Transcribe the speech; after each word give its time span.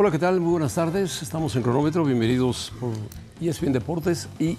Hola, 0.00 0.12
¿qué 0.12 0.18
tal? 0.20 0.38
Muy 0.38 0.52
buenas 0.52 0.76
tardes. 0.76 1.22
Estamos 1.22 1.56
en 1.56 1.62
Cronómetro. 1.64 2.04
Bienvenidos 2.04 2.72
por 2.78 2.92
ESPN 3.40 3.72
Deportes 3.72 4.28
y 4.38 4.56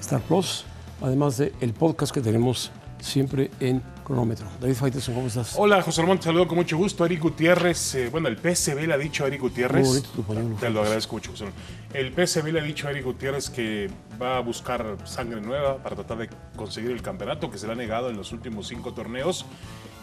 Star 0.00 0.22
Plus, 0.22 0.64
además 1.02 1.36
del 1.36 1.52
el 1.60 1.74
podcast 1.74 2.14
que 2.14 2.22
tenemos 2.22 2.70
siempre 2.98 3.50
en 3.60 3.82
Cronómetro. 4.04 4.46
David 4.58 4.76
Faiteson, 4.76 5.14
¿cómo 5.14 5.26
estás? 5.26 5.54
Hola, 5.58 5.82
José 5.82 6.00
Ramón, 6.00 6.16
te 6.16 6.24
saludo 6.24 6.48
con 6.48 6.56
mucho 6.56 6.78
gusto. 6.78 7.04
Eric 7.04 7.20
Gutiérrez, 7.20 7.94
eh, 7.94 8.08
bueno, 8.08 8.28
el 8.28 8.38
PSB 8.38 8.86
le 8.86 8.94
ha 8.94 8.96
dicho 8.96 9.24
a 9.24 9.26
Eric 9.26 9.42
Gutiérrez. 9.42 9.86
Muy 9.86 9.98
bonito 9.98 10.08
tu 10.16 10.22
pañuelo. 10.22 10.56
Te 10.56 10.70
lo 10.70 10.80
agradezco 10.80 11.16
mucho, 11.16 11.32
José. 11.32 11.44
El 11.92 12.14
PSB 12.14 12.50
le 12.50 12.60
ha 12.60 12.64
dicho 12.64 12.88
a 12.88 12.92
Eric 12.92 13.04
Gutiérrez 13.04 13.50
que 13.50 13.90
va 14.20 14.38
a 14.38 14.40
buscar 14.40 14.96
sangre 15.04 15.42
nueva 15.42 15.76
para 15.76 15.94
tratar 15.94 16.16
de 16.16 16.30
conseguir 16.56 16.92
el 16.92 17.02
campeonato 17.02 17.50
que 17.50 17.58
se 17.58 17.66
le 17.66 17.74
ha 17.74 17.76
negado 17.76 18.08
en 18.08 18.16
los 18.16 18.32
últimos 18.32 18.68
cinco 18.68 18.94
torneos. 18.94 19.44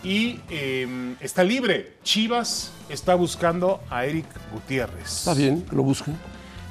Y 0.04 0.39
eh, 0.50 1.16
está 1.20 1.43
libre. 1.43 1.93
Chivas 2.04 2.71
está 2.89 3.16
buscando 3.16 3.82
a 3.89 4.05
Eric 4.05 4.25
Gutiérrez. 4.54 5.05
Está 5.19 5.33
bien, 5.33 5.64
que 5.64 5.75
lo 5.75 5.83
busquen. 5.83 6.18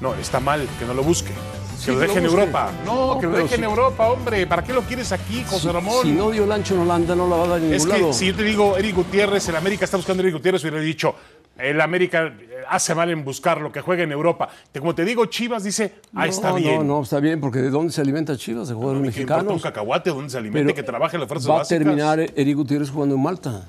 No, 0.00 0.14
está 0.14 0.40
mal 0.40 0.66
que 0.78 0.84
no 0.84 0.94
lo 0.94 1.02
busque. 1.02 1.32
Sí, 1.78 1.86
que 1.86 1.92
lo 1.92 1.98
deje 2.00 2.14
lo 2.14 2.20
en. 2.20 2.24
Europa. 2.26 2.70
No, 2.84 3.18
que 3.18 3.26
lo 3.26 3.36
deje 3.38 3.54
en 3.56 3.64
Europa, 3.64 4.08
hombre. 4.08 4.46
¿Para 4.46 4.62
qué 4.62 4.72
lo 4.72 4.82
quieres 4.82 5.12
aquí, 5.12 5.42
José 5.46 5.72
Ramón? 5.72 6.02
Si 6.02 6.12
no 6.12 6.30
dio 6.30 6.44
el 6.44 6.52
ancho 6.52 6.74
en 6.74 6.80
Holanda, 6.80 7.14
no 7.14 7.28
la 7.28 7.36
va 7.36 7.44
a 7.44 7.48
dar 7.48 7.58
en 7.60 7.72
Es 7.72 7.82
ningún 7.84 7.96
que 7.96 8.00
lado. 8.02 8.12
si 8.12 8.26
yo 8.26 8.34
te 8.34 8.42
digo 8.42 8.76
Eric 8.76 8.94
Gutiérrez, 8.96 9.48
el 9.48 9.56
América 9.56 9.84
está 9.84 9.96
buscando 9.96 10.22
a 10.22 10.24
Eric 10.24 10.34
Gutiérrez, 10.36 10.62
hubiera 10.62 10.80
dicho, 10.80 11.14
el 11.58 11.80
América 11.80 12.26
eh, 12.26 12.62
hace 12.68 12.94
mal 12.94 13.10
en 13.10 13.24
buscarlo, 13.24 13.70
que 13.72 13.80
juegue 13.80 14.02
en 14.04 14.12
Europa. 14.12 14.48
Como 14.78 14.94
te 14.94 15.04
digo, 15.04 15.26
Chivas 15.26 15.64
dice, 15.64 15.94
ah, 16.14 16.26
está 16.26 16.50
no, 16.50 16.56
bien. 16.56 16.76
No, 16.86 16.96
no, 16.98 17.02
está 17.02 17.20
bien, 17.20 17.40
porque 17.40 17.60
¿de 17.60 17.70
dónde 17.70 17.92
se 17.92 18.00
alimenta 18.00 18.36
Chivas? 18.36 18.68
De 18.68 18.74
jugadores 18.74 19.14
¿Qué 19.14 19.20
importa 19.22 19.40
un 19.42 19.46
mexicanos. 19.46 19.62
cacahuate 19.62 20.10
donde 20.10 20.30
se 20.30 20.38
alimente, 20.38 20.74
que 20.74 20.82
trabaje 20.82 21.16
en 21.16 21.20
las 21.20 21.28
fuerzas 21.28 21.50
va 21.50 21.58
básicas? 21.58 21.80
a 21.80 21.84
terminar 21.84 22.20
Eric 22.20 22.56
Gutiérrez 22.56 22.90
jugando 22.90 23.14
en 23.14 23.22
Malta. 23.22 23.66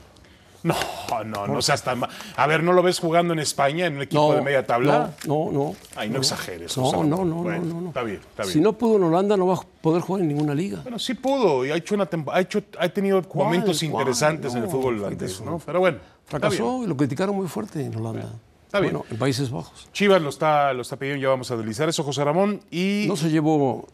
No, 0.63 0.75
no, 1.23 1.47
no 1.47 1.61
seas 1.61 1.81
tan 1.83 1.99
mal. 1.99 2.09
A 2.35 2.45
ver, 2.47 2.61
¿no 2.63 2.73
lo 2.73 2.81
ves 2.83 2.99
jugando 2.99 3.31
en 3.31 3.39
España, 3.39 3.85
en 3.85 3.95
un 3.95 4.01
equipo 4.01 4.29
No, 4.29 4.35
de 4.35 4.41
media 4.41 4.65
tabla? 4.65 5.13
No, 5.25 5.45
no, 5.45 5.51
no. 5.51 5.75
Ay, 5.95 6.09
no 6.09 6.17
exageres, 6.17 6.75
No, 6.75 6.83
José 6.85 6.97
no, 7.07 7.23
no, 7.23 7.35
Bueno, 7.35 7.63
no, 7.63 7.73
no, 7.75 7.81
no. 7.81 7.87
Está 7.89 8.03
bien, 8.03 8.17
está 8.17 8.43
bien. 8.43 8.53
Si 8.53 8.59
no 8.59 8.73
pudo 8.73 8.97
en 8.97 9.03
Holanda, 9.03 9.37
no 9.37 9.47
va 9.47 9.53
a 9.53 9.61
poder 9.81 10.01
jugar 10.01 10.23
en 10.23 10.27
ninguna 10.29 10.53
liga. 10.55 10.79
Bueno, 10.81 10.99
sí 10.99 11.13
pudo 11.13 11.63
y 11.65 11.71
ha 11.71 11.75
hecho 11.75 11.95
una 11.95 12.09
ha 12.33 12.41
hecho 12.41 12.63
ha 12.79 12.89
tenido 12.89 13.21
momentos 13.33 13.81
interesantes 13.83 14.51
en 14.53 14.57
el 14.57 14.65
No, 14.65 14.71
fútbol 14.71 14.99
holandés. 14.99 15.39
¿no? 15.41 15.61
Pero 15.65 15.79
bueno. 15.79 15.99
Fracasó 16.27 16.83
y 16.83 16.87
lo 16.87 16.95
criticaron 16.95 17.35
muy 17.35 17.47
fuerte 17.47 17.83
en 17.83 17.95
Holanda. 17.95 18.29
está 18.65 18.79
bien. 18.79 18.93
Bueno, 18.93 19.05
en 19.09 19.17
Países 19.17 19.49
Bajos. 19.49 19.89
Chivas 19.93 20.21
lo 20.21 20.29
está, 20.29 20.73
lo 20.73 20.81
está 20.81 20.97
pidiendo, 20.97 21.21
ya 21.23 21.29
vamos 21.29 21.49
a 21.51 21.55
analizar 21.55 21.87
eso, 21.89 22.03
José 22.03 22.23
Ramón. 22.23 22.61
Y 22.69 23.05
No 23.07 23.15
se 23.15 23.29
llevó 23.29 23.87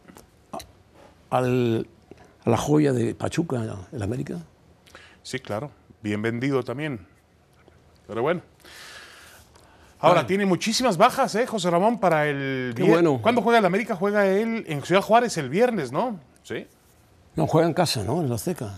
a, 1.30 1.36
al- 1.38 1.86
a 2.44 2.50
la 2.50 2.56
joya 2.56 2.92
de 2.92 3.14
Pachuca, 3.14 3.62
el 3.92 4.02
América. 4.02 4.38
Sí, 5.22 5.38
claro. 5.38 5.70
Bien 6.02 6.20
vendido 6.20 6.62
también. 6.62 7.06
Pero 8.06 8.20
bueno. 8.22 8.42
Ahora, 10.00 10.16
Vale. 10.16 10.28
tiene 10.28 10.44
muchísimas 10.44 10.98
bajas, 10.98 11.34
¿eh, 11.36 11.46
José 11.46 11.70
Ramón, 11.70 11.98
para 11.98 12.26
el... 12.28 12.74
Qué 12.76 12.82
bueno. 12.82 13.20
¿Cuándo 13.22 13.40
juega 13.40 13.60
el 13.60 13.64
América? 13.64 13.96
Juega 13.96 14.26
él 14.26 14.64
en 14.68 14.82
Ciudad 14.82 15.00
Juárez 15.00 15.38
el 15.38 15.48
viernes, 15.48 15.92
¿no? 15.92 16.20
Sí. 16.42 16.66
No, 17.36 17.46
juega 17.46 17.66
en 17.66 17.72
casa, 17.72 18.04
¿no? 18.04 18.20
En 18.20 18.28
la 18.28 18.34
Azteca. 18.34 18.74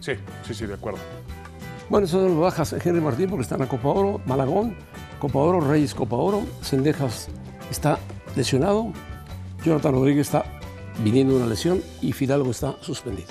Sí, 0.00 0.12
sí, 0.44 0.54
sí, 0.54 0.66
de 0.66 0.74
acuerdo. 0.74 0.98
Bueno, 1.88 2.06
eso 2.06 2.28
lo 2.28 2.40
bajas 2.40 2.72
Henry 2.72 3.00
Martín 3.00 3.30
porque 3.30 3.42
está 3.42 3.54
en 3.54 3.60
la 3.60 3.68
Copa 3.68 3.88
Oro, 3.88 4.20
Malagón, 4.26 4.76
Copa 5.20 5.38
Oro, 5.38 5.60
Reyes, 5.60 5.94
Copa 5.94 6.16
Oro, 6.16 6.42
Sendejas 6.60 7.28
está 7.70 8.00
lesionado, 8.34 8.92
Jonathan 9.64 9.92
Rodríguez 9.92 10.26
está 10.26 10.44
viniendo 10.98 11.36
una 11.36 11.46
lesión 11.46 11.80
y 12.02 12.12
Fidalgo 12.12 12.50
está 12.50 12.74
suspendido. 12.80 13.28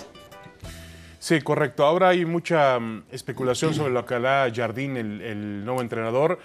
Sí, 1.19 1.41
correcto. 1.41 1.85
Ahora 1.85 2.09
hay 2.09 2.23
mucha 2.23 2.79
mm, 2.79 3.05
especulación 3.11 3.73
sobre 3.73 3.91
lo 3.91 4.05
que 4.05 4.15
hará 4.15 4.49
Jardín, 4.55 4.95
el, 4.95 5.21
el 5.21 5.65
nuevo 5.65 5.81
entrenador. 5.81 6.39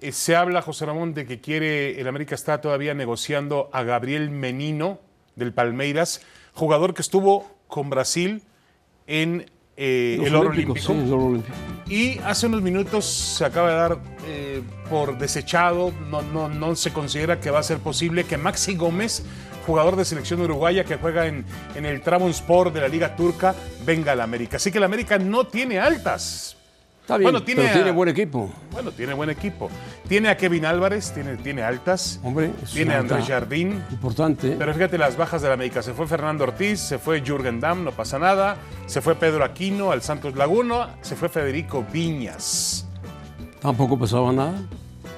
Eh, 0.00 0.12
se 0.12 0.36
habla, 0.36 0.62
José 0.62 0.86
Ramón, 0.86 1.12
de 1.12 1.26
que 1.26 1.40
quiere, 1.40 2.00
el 2.00 2.06
América 2.06 2.36
está 2.36 2.60
todavía 2.60 2.94
negociando 2.94 3.68
a 3.72 3.82
Gabriel 3.82 4.30
Menino 4.30 5.00
del 5.34 5.52
Palmeiras, 5.52 6.20
jugador 6.52 6.94
que 6.94 7.02
estuvo 7.02 7.50
con 7.66 7.90
Brasil 7.90 8.42
en 9.08 9.50
eh, 9.80 10.18
el 10.24 10.34
oro 10.34 10.50
olímpico. 10.50 10.76
sí, 10.76 10.92
el 10.92 11.12
oro 11.12 11.26
olímpico. 11.26 11.56
Y 11.88 12.18
hace 12.18 12.46
unos 12.48 12.62
minutos 12.62 13.06
se 13.06 13.44
acaba 13.44 13.70
de 13.70 13.76
dar 13.76 13.98
eh, 14.26 14.60
por 14.90 15.16
desechado, 15.16 15.92
no, 16.10 16.20
no, 16.20 16.48
no 16.48 16.74
se 16.74 16.92
considera 16.92 17.38
que 17.38 17.50
va 17.50 17.60
a 17.60 17.62
ser 17.62 17.78
posible 17.78 18.24
que 18.24 18.36
Maxi 18.36 18.74
Gómez, 18.74 19.22
jugador 19.64 19.94
de 19.94 20.04
selección 20.04 20.40
uruguaya 20.40 20.82
que 20.82 20.96
juega 20.96 21.26
en, 21.26 21.44
en 21.76 21.86
el 21.86 22.02
Trabzonspor 22.02 22.72
de 22.72 22.80
la 22.80 22.88
Liga 22.88 23.14
Turca, 23.14 23.54
venga 23.86 24.12
al 24.12 24.20
América. 24.20 24.56
Así 24.56 24.72
que 24.72 24.78
el 24.78 24.84
América 24.84 25.16
no 25.18 25.46
tiene 25.46 25.78
altas. 25.78 26.57
Está 27.08 27.16
bien, 27.16 27.32
Bueno, 27.32 27.42
tiene 27.42 27.62
pero 27.62 27.72
tiene 27.72 27.88
a- 27.88 27.92
buen 27.94 28.08
equipo. 28.10 28.50
Bueno, 28.70 28.92
tiene 28.92 29.14
buen 29.14 29.30
equipo. 29.30 29.70
Tiene 30.08 30.28
a 30.28 30.36
Kevin 30.36 30.66
Álvarez, 30.66 31.10
tiene, 31.14 31.36
tiene 31.38 31.62
altas. 31.62 32.20
Hombre, 32.22 32.50
tiene 32.70 32.92
a 32.96 32.98
Andrés 32.98 33.26
Jardín. 33.26 33.82
Importante. 33.90 34.56
Pero 34.58 34.74
fíjate 34.74 34.98
las 34.98 35.16
bajas 35.16 35.40
de 35.40 35.48
la 35.48 35.54
América. 35.54 35.80
Se 35.80 35.94
fue 35.94 36.06
Fernando 36.06 36.44
Ortiz, 36.44 36.78
se 36.80 36.98
fue 36.98 37.22
Jürgen 37.22 37.60
Damm, 37.60 37.82
no 37.82 37.92
pasa 37.92 38.18
nada. 38.18 38.58
Se 38.84 39.00
fue 39.00 39.14
Pedro 39.14 39.42
Aquino 39.42 39.90
al 39.90 40.02
Santos 40.02 40.36
Laguna, 40.36 40.96
se 41.00 41.16
fue 41.16 41.30
Federico 41.30 41.82
Viñas. 41.90 42.86
Tampoco 43.62 43.98
pesaba 43.98 44.30
nada. 44.30 44.52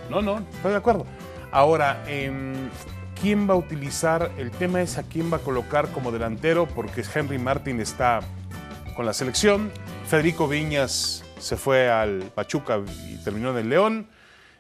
No, 0.09 0.23
no, 0.23 0.39
estoy 0.39 0.71
de 0.71 0.77
acuerdo. 0.77 1.07
Ahora, 1.51 2.05
em, 2.07 2.53
¿quién 3.21 3.51
va 3.51 3.55
a 3.55 3.57
utilizar? 3.57 4.31
El 4.39 4.53
tema 4.53 4.81
es 4.81 4.97
a 4.97 5.03
quién 5.03 5.33
va 5.33 5.39
a 5.39 5.41
colocar 5.41 5.89
como 5.89 6.13
delantero, 6.13 6.67
porque 6.69 7.03
Henry 7.13 7.41
Martin 7.41 7.81
está 7.81 8.21
con 8.95 9.07
la 9.07 9.13
selección. 9.13 9.73
Federico 10.07 10.47
Viñas 10.47 11.25
se 11.41 11.57
fue 11.57 11.91
al 11.91 12.31
Pachuca 12.35 12.81
y 13.09 13.17
terminó 13.25 13.51
en 13.51 13.59
el 13.59 13.69
León. 13.69 14.07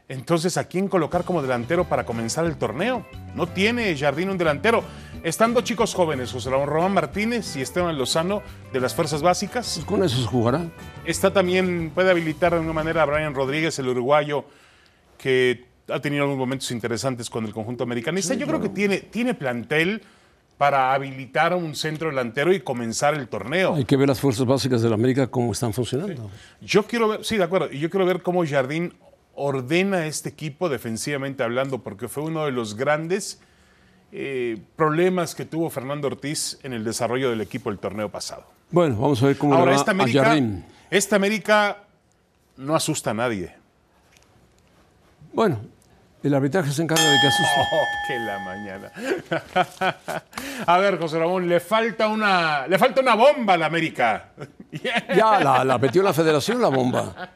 Entonces, 0.08 0.56
¿a 0.56 0.64
quién 0.64 0.88
colocar 0.88 1.22
como 1.22 1.41
delantero 1.41 1.84
para 1.84 2.04
comenzar 2.04 2.44
el 2.44 2.56
torneo? 2.56 3.06
No 3.36 3.46
tiene 3.46 3.96
Jardín 3.96 4.28
un 4.28 4.38
delantero. 4.38 4.82
Están 5.22 5.54
dos 5.54 5.62
chicos 5.62 5.94
jóvenes, 5.94 6.32
José 6.32 6.50
Ramón 6.50 6.68
Román 6.68 6.92
Martínez 6.94 7.54
y 7.54 7.60
Esteban 7.60 7.96
Lozano 7.96 8.42
de 8.72 8.80
las 8.80 8.92
Fuerzas 8.92 9.22
Básicas. 9.22 9.74
Pues 9.76 9.86
con 9.86 10.02
eso 10.02 10.16
se 10.16 10.26
jugará. 10.26 10.66
Está 11.04 11.32
también, 11.32 11.92
puede 11.94 12.10
habilitar 12.10 12.50
de 12.50 12.56
alguna 12.56 12.72
manera 12.72 13.02
a 13.02 13.04
Brian 13.04 13.34
Rodríguez, 13.34 13.78
el 13.78 13.86
uruguayo, 13.86 14.47
que 15.16 15.66
ha 15.88 16.00
tenido 16.00 16.24
algunos 16.24 16.41
momentos 16.41 16.70
interesantes 16.72 17.30
con 17.30 17.44
el 17.44 17.52
conjunto 17.52 17.84
americanista. 17.84 18.34
Yo 18.34 18.48
creo 18.48 18.60
que 18.60 18.70
tiene, 18.70 18.98
tiene 18.98 19.34
plantel 19.34 20.02
para 20.60 20.93
habilitar 20.93 21.54
a 21.54 21.56
un 21.56 21.75
centro 21.75 22.10
delantero 22.10 22.53
y 22.53 22.60
comenzar 22.60 23.15
el 23.15 23.28
torneo. 23.28 23.76
Hay 23.76 23.87
que 23.87 23.97
ver 23.97 24.06
las 24.06 24.21
fuerzas 24.21 24.44
básicas 24.44 24.82
de 24.82 24.91
la 24.91 24.94
América 24.94 25.26
cómo 25.26 25.53
están 25.53 25.72
funcionando. 25.72 26.31
Yo 26.60 26.82
quiero 26.82 27.09
ver, 27.09 27.25
sí, 27.25 27.38
de 27.38 27.44
acuerdo, 27.44 27.72
y 27.72 27.78
yo 27.78 27.88
quiero 27.88 28.04
ver 28.04 28.21
cómo 28.21 28.47
Jardín 28.47 28.93
ordena 29.34 30.04
este 30.04 30.28
equipo 30.28 30.69
defensivamente 30.69 31.43
hablando, 31.43 31.78
porque 31.78 32.09
fue 32.09 32.25
uno 32.25 32.44
de 32.44 32.53
los 32.53 32.76
grandes 32.76 33.41
eh, 34.12 34.59
problemas 34.76 35.34
que 35.34 35.47
tuvo 35.47 35.71
Fernando 35.71 36.09
Ortiz 36.09 36.59
en 36.62 36.75
el 36.75 36.84
desarrollo 36.84 37.31
del 37.31 37.41
equipo 37.41 37.71
el 37.71 37.78
torneo 37.78 38.10
pasado. 38.10 38.44
Bueno, 38.71 38.97
vamos 38.97 39.22
a 39.22 39.28
ver 39.28 39.38
cómo 39.38 39.54
Ahora, 39.54 39.71
le 39.71 39.77
va 39.78 39.81
esta 39.81 39.92
a 39.92 40.25
Jardín. 40.25 40.66
esta 40.91 41.16
América 41.16 41.84
no 42.59 42.77
asusta 42.77 43.12
a 43.12 43.15
nadie. 43.15 43.54
Bueno, 45.32 45.59
el 46.22 46.34
arbitraje 46.34 46.70
se 46.72 46.82
encarga 46.82 47.04
de 47.04 47.20
que 47.20 47.26
asuste. 47.26 47.60
Oh, 47.72 47.84
que 48.06 48.19
la 48.19 48.38
mañana. 48.41 48.91
A 50.66 50.78
ver, 50.78 50.98
José 50.98 51.19
Ramón, 51.19 51.48
le 51.48 51.60
falta 51.60 52.08
una, 52.08 52.66
le 52.66 52.78
falta 52.78 53.00
una 53.00 53.14
bomba 53.14 53.54
a 53.54 53.56
la 53.56 53.66
América. 53.66 54.30
Ya 55.16 55.41
la, 55.41 55.64
la 55.64 55.78
metió 55.78 56.03
la 56.03 56.12
federación 56.12 56.60
la 56.62 56.69
bomba. 56.69 57.31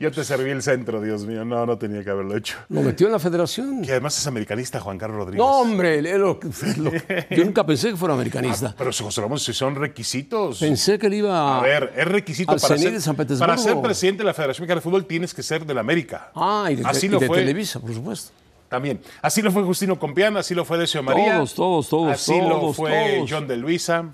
Yo 0.00 0.10
te 0.12 0.24
serví 0.24 0.50
el 0.50 0.62
centro, 0.62 1.00
Dios 1.00 1.24
mío. 1.24 1.44
No, 1.44 1.64
no 1.64 1.78
tenía 1.78 2.04
que 2.04 2.10
haberlo 2.10 2.36
hecho. 2.36 2.56
Lo 2.68 2.82
metió 2.82 3.06
en 3.06 3.12
la 3.14 3.18
federación. 3.18 3.82
Que 3.82 3.92
además 3.92 4.18
es 4.18 4.26
americanista, 4.26 4.80
Juan 4.80 4.98
Carlos 4.98 5.18
Rodríguez. 5.18 5.38
No, 5.38 5.60
hombre, 5.60 6.02
lo- 6.02 6.38
lo- 6.78 6.92
yo 7.30 7.44
nunca 7.44 7.64
pensé 7.64 7.90
que 7.90 7.96
fuera 7.96 8.14
americanista. 8.14 8.74
Pero 8.76 8.90
José 8.92 9.20
Ramón, 9.20 9.38
si 9.38 9.52
son 9.52 9.74
requisitos. 9.74 10.58
Pensé 10.58 10.98
que 10.98 11.08
le 11.08 11.16
iba 11.16 11.58
A 11.58 11.62
ver, 11.62 11.92
es 11.96 12.04
requisito 12.06 12.52
al 12.52 12.60
para 12.60 12.76
ser, 12.78 12.92
de 12.92 13.00
San 13.00 13.16
Petersburgo. 13.16 13.50
para 13.52 13.58
ser 13.62 13.80
presidente 13.80 14.18
de 14.22 14.26
la 14.26 14.34
Federación 14.34 14.64
Mexicana 14.64 14.80
de 14.80 14.82
Fútbol 14.82 15.06
tienes 15.06 15.32
que 15.32 15.42
ser 15.42 15.64
de 15.64 15.74
la 15.74 15.80
América. 15.80 16.30
Ah, 16.34 16.68
y 16.70 16.76
de, 16.76 16.84
Así 16.86 17.06
y 17.06 17.08
lo 17.08 17.18
de 17.20 17.26
fue. 17.26 17.38
Televisa, 17.38 17.80
por 17.80 17.92
supuesto. 17.94 18.32
También. 18.68 19.00
Así 19.22 19.40
lo 19.40 19.50
fue 19.50 19.62
Justino 19.62 19.98
Compián, 19.98 20.36
así 20.36 20.54
lo 20.54 20.64
fue 20.66 20.76
Decio 20.76 21.02
María. 21.02 21.36
Todos, 21.36 21.54
todos, 21.54 21.88
todos, 21.88 22.12
Así 22.12 22.38
lo 22.38 22.72
fue 22.74 23.14
todos. 23.16 23.30
John 23.30 23.48
de 23.48 23.56
Luisa. 23.56 24.04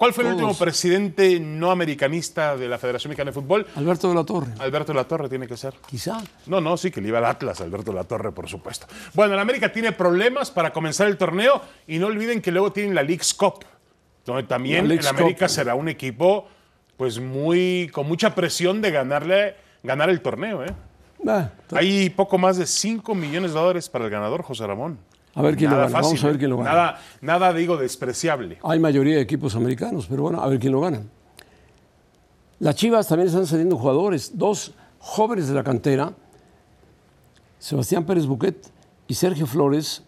¿Cuál 0.00 0.14
fue 0.14 0.24
el 0.24 0.30
último 0.30 0.54
presidente 0.54 1.38
no 1.38 1.70
americanista 1.70 2.56
de 2.56 2.68
la 2.68 2.78
Federación 2.78 3.10
Mexicana 3.10 3.32
de 3.32 3.34
Fútbol? 3.34 3.66
Alberto 3.76 4.08
de 4.08 4.14
la 4.14 4.24
Torre, 4.24 4.46
Alberto 4.58 4.94
Latorre 4.94 5.28
tiene 5.28 5.46
que 5.46 5.58
ser. 5.58 5.74
quizá. 5.90 6.22
No, 6.46 6.58
no, 6.58 6.78
sí, 6.78 6.90
que 6.90 7.02
le 7.02 7.08
iba 7.08 7.18
al 7.18 7.26
Atlas, 7.26 7.60
Alberto 7.60 7.92
Latorre, 7.92 8.32
por 8.32 8.48
supuesto. 8.48 8.86
Bueno, 9.12 9.34
el 9.34 9.40
América 9.40 9.70
tiene 9.70 9.92
problemas 9.92 10.50
para 10.50 10.72
comenzar 10.72 11.06
el 11.06 11.18
torneo 11.18 11.60
y 11.86 11.98
no 11.98 12.06
olviden 12.06 12.40
que 12.40 12.50
luego 12.50 12.72
tienen 12.72 12.94
la 12.94 13.02
League's 13.02 13.34
Cup, 13.34 13.66
donde 14.24 14.44
también 14.44 14.88
La 14.88 14.94
el 14.94 15.06
América 15.06 15.48
Cup. 15.48 15.54
será 15.54 15.74
un 15.74 15.90
equipo 15.90 16.48
pues 16.96 17.20
muy 17.20 17.90
con 17.92 18.08
mucha 18.08 18.34
presión 18.34 18.80
de 18.80 18.92
ganarle 18.92 19.56
ganar 19.82 20.08
el 20.08 20.22
torneo, 20.22 20.64
¿eh? 20.64 20.72
Hay 21.72 22.08
poco 22.08 22.38
más 22.38 22.56
de 22.56 22.64
5 22.64 23.14
millones 23.14 23.52
de 23.52 23.60
dólares 23.60 23.90
para 23.90 24.06
el 24.06 24.10
ganador, 24.10 24.44
José 24.44 24.66
Ramón. 24.66 24.98
A 25.34 25.42
ver 25.42 25.56
quién 25.56 25.70
lo 25.70 25.76
Nada 25.76 25.88
gana. 25.88 26.00
Vamos 26.00 26.24
a 26.24 26.26
ver 26.26 26.36
¿eh? 26.36 26.38
quién 26.38 26.50
lo 26.50 26.56
gana. 26.58 26.70
Nada, 26.70 27.00
nada 27.20 27.52
digo 27.52 27.76
despreciable. 27.76 28.58
Hay 28.62 28.78
mayoría 28.78 29.16
de 29.16 29.22
equipos 29.22 29.54
americanos, 29.54 30.06
pero 30.08 30.22
bueno, 30.22 30.42
a 30.42 30.48
ver 30.48 30.58
quién 30.58 30.72
lo 30.72 30.80
gana. 30.80 31.02
Las 32.58 32.74
Chivas 32.74 33.08
también 33.08 33.28
están 33.28 33.46
cediendo 33.46 33.76
jugadores, 33.76 34.32
dos 34.36 34.74
jóvenes 34.98 35.48
de 35.48 35.54
la 35.54 35.64
cantera, 35.64 36.12
Sebastián 37.58 38.04
Pérez 38.04 38.26
Buquet 38.26 38.70
y 39.08 39.14
Sergio 39.14 39.46
Flores, 39.46 40.02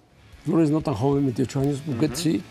Flores 0.44 0.70
no 0.70 0.80
tan 0.80 0.94
joven, 0.94 1.24
28 1.24 1.60
años, 1.60 1.86
Buquet 1.86 2.14
sí, 2.14 2.42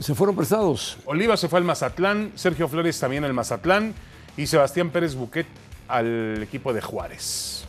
se 0.00 0.14
fueron 0.14 0.34
prestados. 0.34 0.98
Oliva 1.04 1.36
se 1.36 1.48
fue 1.48 1.58
al 1.58 1.64
Mazatlán, 1.64 2.32
Sergio 2.34 2.68
Flores 2.68 2.98
también 2.98 3.24
al 3.24 3.34
Mazatlán 3.34 3.94
y 4.36 4.46
Sebastián 4.46 4.90
Pérez 4.90 5.14
Buquet 5.14 5.46
al 5.86 6.42
equipo 6.42 6.72
de 6.72 6.80
Juárez. 6.80 7.64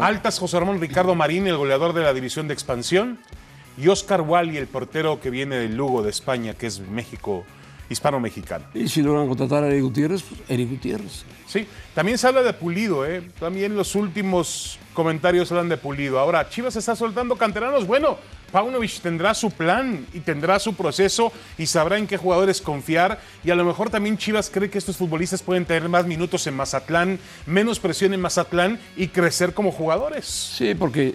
Altas, 0.00 0.38
José 0.38 0.58
Ramón 0.58 0.80
Ricardo 0.80 1.14
Marín, 1.14 1.46
el 1.46 1.56
goleador 1.56 1.92
de 1.92 2.02
la 2.02 2.12
división 2.12 2.48
de 2.48 2.54
expansión, 2.54 3.18
y 3.76 3.88
Oscar 3.88 4.20
Wally, 4.20 4.56
el 4.56 4.66
portero 4.66 5.20
que 5.20 5.30
viene 5.30 5.56
del 5.56 5.76
Lugo 5.76 6.02
de 6.02 6.10
España, 6.10 6.54
que 6.54 6.66
es 6.66 6.80
México, 6.80 7.44
hispano-mexicano. 7.88 8.64
Y 8.74 8.88
si 8.88 9.02
logran 9.02 9.28
contratar 9.28 9.64
a 9.64 9.68
Eric 9.68 9.82
Gutiérrez, 9.82 10.22
pues 10.22 10.40
Eric 10.48 10.70
Gutiérrez. 10.70 11.24
Sí, 11.46 11.66
también 11.94 12.18
se 12.18 12.26
habla 12.26 12.42
de 12.42 12.52
Pulido, 12.52 13.06
¿eh? 13.06 13.22
También 13.38 13.76
los 13.76 13.94
últimos 13.94 14.78
comentarios 14.94 15.50
hablan 15.52 15.68
de 15.68 15.76
Pulido. 15.76 16.18
Ahora, 16.18 16.48
Chivas 16.48 16.76
está 16.76 16.96
soltando 16.96 17.36
canteranos. 17.36 17.86
Bueno, 17.86 18.16
Paunovic 18.50 19.00
tendrá 19.00 19.34
su 19.34 19.50
plan 19.50 20.06
y 20.12 20.20
tendrá 20.20 20.58
su 20.58 20.74
proceso 20.74 21.32
y 21.58 21.66
sabrá 21.66 21.98
en 21.98 22.06
qué 22.06 22.16
jugadores 22.16 22.60
confiar. 22.60 23.20
Y 23.44 23.50
a 23.50 23.54
lo 23.54 23.64
mejor 23.64 23.90
también 23.90 24.16
Chivas 24.16 24.50
cree 24.50 24.70
que 24.70 24.78
estos 24.78 24.96
futbolistas 24.96 25.42
pueden 25.42 25.64
tener 25.64 25.88
más 25.88 26.06
minutos 26.06 26.46
en 26.46 26.54
Mazatlán, 26.54 27.18
menos 27.46 27.78
presión 27.78 28.14
en 28.14 28.20
Mazatlán 28.20 28.78
y 28.96 29.08
crecer 29.08 29.54
como 29.54 29.72
jugadores. 29.72 30.24
Sí, 30.24 30.74
porque 30.74 31.14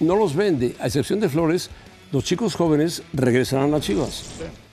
no 0.00 0.16
los 0.16 0.34
vende, 0.34 0.76
a 0.80 0.86
excepción 0.86 1.20
de 1.20 1.28
Flores, 1.28 1.70
los 2.12 2.24
chicos 2.24 2.56
jóvenes 2.56 3.02
regresarán 3.12 3.72
a 3.74 3.80
Chivas. 3.80 4.24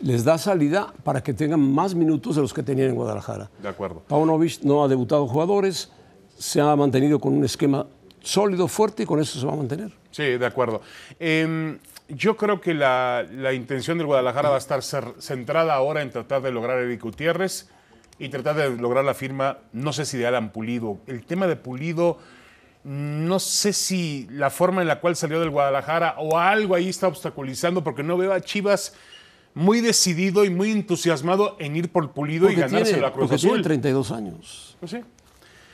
Les 0.02 0.24
da 0.24 0.38
salida 0.38 0.94
para 1.04 1.22
que 1.22 1.34
tengan 1.34 1.60
más 1.60 1.94
minutos 1.94 2.36
de 2.36 2.42
los 2.42 2.54
que 2.54 2.64
tenían 2.64 2.90
en 2.90 2.96
Guadalajara. 2.96 3.50
De 3.62 3.70
acuerdo. 3.70 4.02
Paunovic 4.08 4.62
no 4.64 4.84
ha 4.84 4.88
debutado 4.88 5.28
jugadores, 5.28 5.92
se 6.38 6.62
ha 6.62 6.76
mantenido 6.76 7.20
con 7.20 7.34
un 7.34 7.46
esquema 7.46 7.86
sólido, 8.22 8.68
fuerte 8.68 9.04
y 9.04 9.06
con 9.06 9.20
eso 9.20 9.40
se 9.40 9.46
va 9.46 9.54
a 9.54 9.56
mantener. 9.58 9.92
Sí, 10.12 10.24
de 10.24 10.46
acuerdo. 10.46 10.82
Eh, 11.20 11.78
yo 12.10 12.38
creo 12.38 12.60
que 12.62 12.74
la, 12.74 13.26
la, 13.32 13.54
intención 13.54 13.98
del 13.98 14.08
Guadalajara 14.08 14.50
va 14.50 14.56
a 14.56 14.60
estar 14.60 14.82
centrada 14.82 15.74
ahora 15.74 16.02
en 16.02 16.10
tratar 16.10 16.42
de 16.42 16.52
lograr 16.52 16.78
a 16.78 16.82
Eric 16.82 17.04
Gutiérrez 17.04 17.70
y 18.18 18.30
tratar 18.30 18.56
de 18.56 18.78
lograr 18.78 19.04
la 19.04 19.14
firma, 19.14 19.60
no 19.74 19.94
sé 19.94 20.06
si 20.06 20.18
de 20.18 20.26
Alan 20.26 20.52
Pulido. 20.52 21.00
El 21.06 21.26
tema 21.26 21.48
de 21.48 21.56
Pulido 21.56 22.18
no 22.90 23.40
sé 23.40 23.74
si 23.74 24.28
la 24.32 24.50
forma 24.50 24.82
en 24.82 24.88
la 24.88 25.02
cual 25.02 25.18
salió 25.18 25.42
del 25.42 25.50
Guadalajara 25.50 26.16
o 26.20 26.38
algo 26.38 26.74
ahí 26.74 26.88
está 26.88 27.10
obstaculizando, 27.10 27.84
porque 27.84 28.02
no 28.02 28.16
veo 28.16 28.32
a 28.32 28.40
Chivas 28.40 28.94
muy 29.54 29.82
decidido 29.82 30.46
y 30.46 30.50
muy 30.50 30.72
entusiasmado 30.72 31.58
en 31.60 31.76
ir 31.76 31.92
por 31.92 32.12
Pulido 32.12 32.44
porque 32.46 32.60
y 32.60 32.62
ganarse 32.62 32.86
tiene, 32.86 33.02
la 33.02 33.12
Cruz 33.12 33.24
porque 33.24 33.36
Azul. 33.36 33.50
tiene 33.50 33.64
32 33.64 34.12
años. 34.12 34.78
Pues 34.80 34.92
sí, 34.92 35.00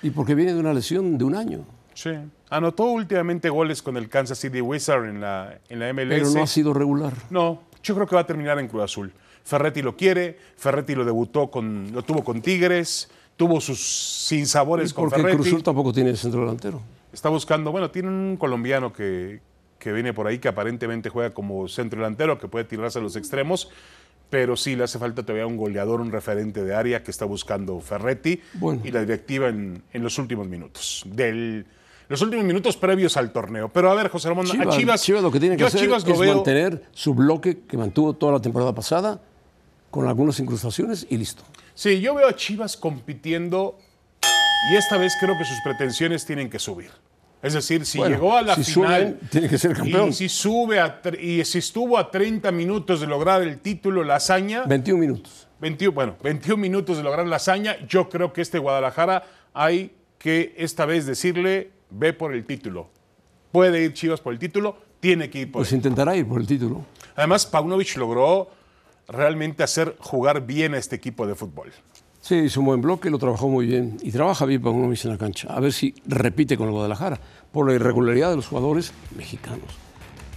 Y 0.02 0.10
porque 0.10 0.34
viene 0.34 0.54
de 0.56 0.60
una 0.60 0.74
lesión 0.74 1.18
de 1.20 1.24
un 1.24 1.36
año. 1.36 1.66
sí. 1.94 2.10
Anotó 2.50 2.84
últimamente 2.86 3.50
goles 3.50 3.82
con 3.82 3.98
el 3.98 4.10
Kansas 4.10 4.38
City 4.38 4.62
Wizard 4.62 5.06
en 5.06 5.22
la, 5.22 5.58
en 5.70 5.80
la 5.80 5.92
MLS. 5.92 6.08
Pero 6.10 6.30
no 6.32 6.44
ha 6.44 6.48
sido 6.48 6.72
regular. 6.72 7.12
No, 7.32 7.64
yo 7.84 7.96
creo 7.96 8.06
que 8.06 8.14
va 8.16 8.22
a 8.22 8.28
terminar 8.28 8.60
en 8.60 8.68
Cruz 8.68 8.84
Azul. 8.84 9.12
Ferretti 9.44 9.82
lo 9.82 9.96
quiere, 9.98 10.38
Ferretti 10.56 10.94
lo 10.94 11.04
debutó 11.04 11.50
con, 11.50 11.92
lo 11.92 12.04
tuvo 12.04 12.24
con 12.24 12.42
Tigres, 12.44 13.10
tuvo 13.36 13.60
sus 13.60 13.80
sinsabores 13.80 14.94
con 14.94 15.06
Porque 15.06 15.22
Ferretti. 15.22 15.38
Cruzul 15.42 15.64
tampoco 15.64 15.92
tiene 15.92 16.16
centro 16.16 16.42
delantero. 16.42 16.80
Está 17.14 17.30
buscando, 17.30 17.72
bueno, 17.72 17.92
tiene 17.92 18.10
un 18.10 18.36
colombiano 18.38 18.92
que, 18.92 19.40
que 19.80 19.92
viene 19.94 20.14
por 20.14 20.28
ahí 20.28 20.40
que 20.40 20.48
aparentemente 20.48 21.10
juega 21.10 21.30
como 21.34 21.68
centro 21.68 22.00
delantero, 22.00 22.40
que 22.40 22.48
puede 22.48 22.66
tirarse 22.66 23.00
a 23.00 23.02
los 23.02 23.16
extremos, 23.16 23.70
pero 24.32 24.58
sí 24.58 24.76
le 24.76 24.84
hace 24.86 24.98
falta 24.98 25.22
todavía 25.22 25.46
un 25.46 25.56
goleador, 25.58 26.02
un 26.02 26.12
referente 26.12 26.64
de 26.64 26.74
área 26.74 27.04
que 27.04 27.12
está 27.12 27.26
buscando 27.26 27.80
Ferretti 27.80 28.42
Bueno. 28.56 28.82
y 28.84 28.90
la 28.90 29.02
directiva 29.02 29.48
en, 29.50 29.84
en 29.94 30.04
los 30.04 30.18
últimos 30.18 30.48
minutos, 30.48 31.04
del, 31.06 31.68
los 32.10 32.20
últimos 32.24 32.44
minutos 32.44 32.76
previos 32.76 33.16
al 33.16 33.32
torneo. 33.32 33.70
Pero 33.70 33.92
a 33.92 33.94
ver, 33.94 34.08
José 34.10 34.30
Ramón, 34.30 34.48
Chivas, 34.48 34.68
a 34.76 34.78
Chivas, 34.80 35.04
Chivas 35.04 35.22
lo 35.22 35.32
que 35.32 35.40
tiene 35.40 35.56
que 35.56 35.66
hacer 35.66 35.82
Chivas 35.82 36.04
es 36.08 36.18
veo- 36.20 36.34
mantener 36.36 36.84
su 36.92 37.14
bloque 37.14 37.60
que 37.68 37.78
mantuvo 37.78 38.14
toda 38.16 38.32
la 38.34 38.40
temporada 38.42 38.74
pasada 38.74 39.22
con 39.92 40.08
algunas 40.08 40.40
incrustaciones 40.40 41.06
y 41.12 41.18
listo. 41.18 41.44
Sí, 41.76 42.02
yo 42.02 42.16
veo 42.16 42.28
a 42.28 42.36
Chivas 42.36 42.76
compitiendo 42.76 43.78
y 44.72 44.76
esta 44.76 44.98
vez 44.98 45.14
creo 45.20 45.38
que 45.38 45.46
sus 45.46 45.60
pretensiones 45.64 46.26
tienen 46.26 46.50
que 46.50 46.60
subir. 46.60 46.92
Es 47.42 47.54
decir, 47.54 47.86
si 47.86 47.98
Bueno, 47.98 48.16
llegó 48.16 48.38
a 48.38 48.42
la 48.42 48.56
si 48.56 48.64
final 48.64 49.02
suben, 49.18 49.20
tiene 49.30 49.50
que 49.50 49.58
ser 49.58 49.76
campeón. 49.76 50.10
y 50.10 50.14
si 50.14 50.30
sube 50.30 50.80
a 50.80 51.02
y 51.20 51.44
si 51.44 51.58
estuvo 51.58 51.98
a 51.98 52.10
30 52.10 52.52
minutos 52.54 53.02
de 53.02 53.08
lograr 53.08 53.42
el 53.42 53.60
título, 53.60 54.04
la 54.06 54.16
hazaña, 54.16 54.64
21 54.64 55.00
minutos. 55.00 55.48
21, 55.60 55.94
bueno, 55.94 56.16
21 56.24 56.58
minutos 56.58 56.98
de 56.98 57.04
lograr 57.04 57.26
la 57.28 57.36
hazaña, 57.38 57.76
yo 57.88 58.08
creo 58.10 58.32
que 58.32 58.42
este 58.42 58.60
Guadalajara 58.60 59.24
hay 59.54 59.94
que 60.18 60.54
esta 60.58 60.86
vez 60.86 61.06
decirle, 61.06 61.72
ve 61.90 62.14
por 62.14 62.34
el 62.34 62.46
título. 62.46 62.90
Puede 63.52 63.84
ir 63.84 63.94
Chivas 63.94 64.22
por 64.22 64.32
el 64.34 64.40
título, 64.40 64.78
tiene 65.02 65.30
que 65.30 65.40
ir 65.40 65.52
por 65.52 65.60
Pues 65.62 65.72
él. 65.74 65.78
intentará 65.78 66.16
ir 66.16 66.26
por 66.26 66.40
el 66.40 66.48
título. 66.48 66.86
Además, 67.16 67.46
Paunovic 67.46 67.96
logró 67.98 68.50
realmente 69.08 69.64
hacer 69.64 69.96
jugar 70.00 70.46
bien 70.46 70.74
a 70.74 70.78
este 70.78 70.96
equipo 70.96 71.28
de 71.28 71.36
fútbol. 71.36 71.72
Sí, 72.24 72.36
hizo 72.36 72.62
un 72.62 72.68
buen 72.68 72.80
bloque, 72.82 73.10
lo 73.10 73.18
trabajó 73.18 73.50
muy 73.50 73.66
bien. 73.66 73.98
Y 74.02 74.10
trabaja 74.14 74.46
bien 74.46 74.62
Paunovic 74.62 75.04
en 75.04 75.12
la 75.12 75.18
cancha. 75.18 75.50
A 75.54 75.60
ver 75.60 75.74
si 75.74 75.94
repite 76.06 76.56
con 76.56 76.68
el 76.68 76.72
Guadalajara. 76.72 77.20
Por 77.52 77.68
la 77.68 77.74
irregularidad 77.74 78.30
de 78.30 78.38
los 78.38 78.48
jugadores 78.48 78.94
mexicanos. 79.18 79.68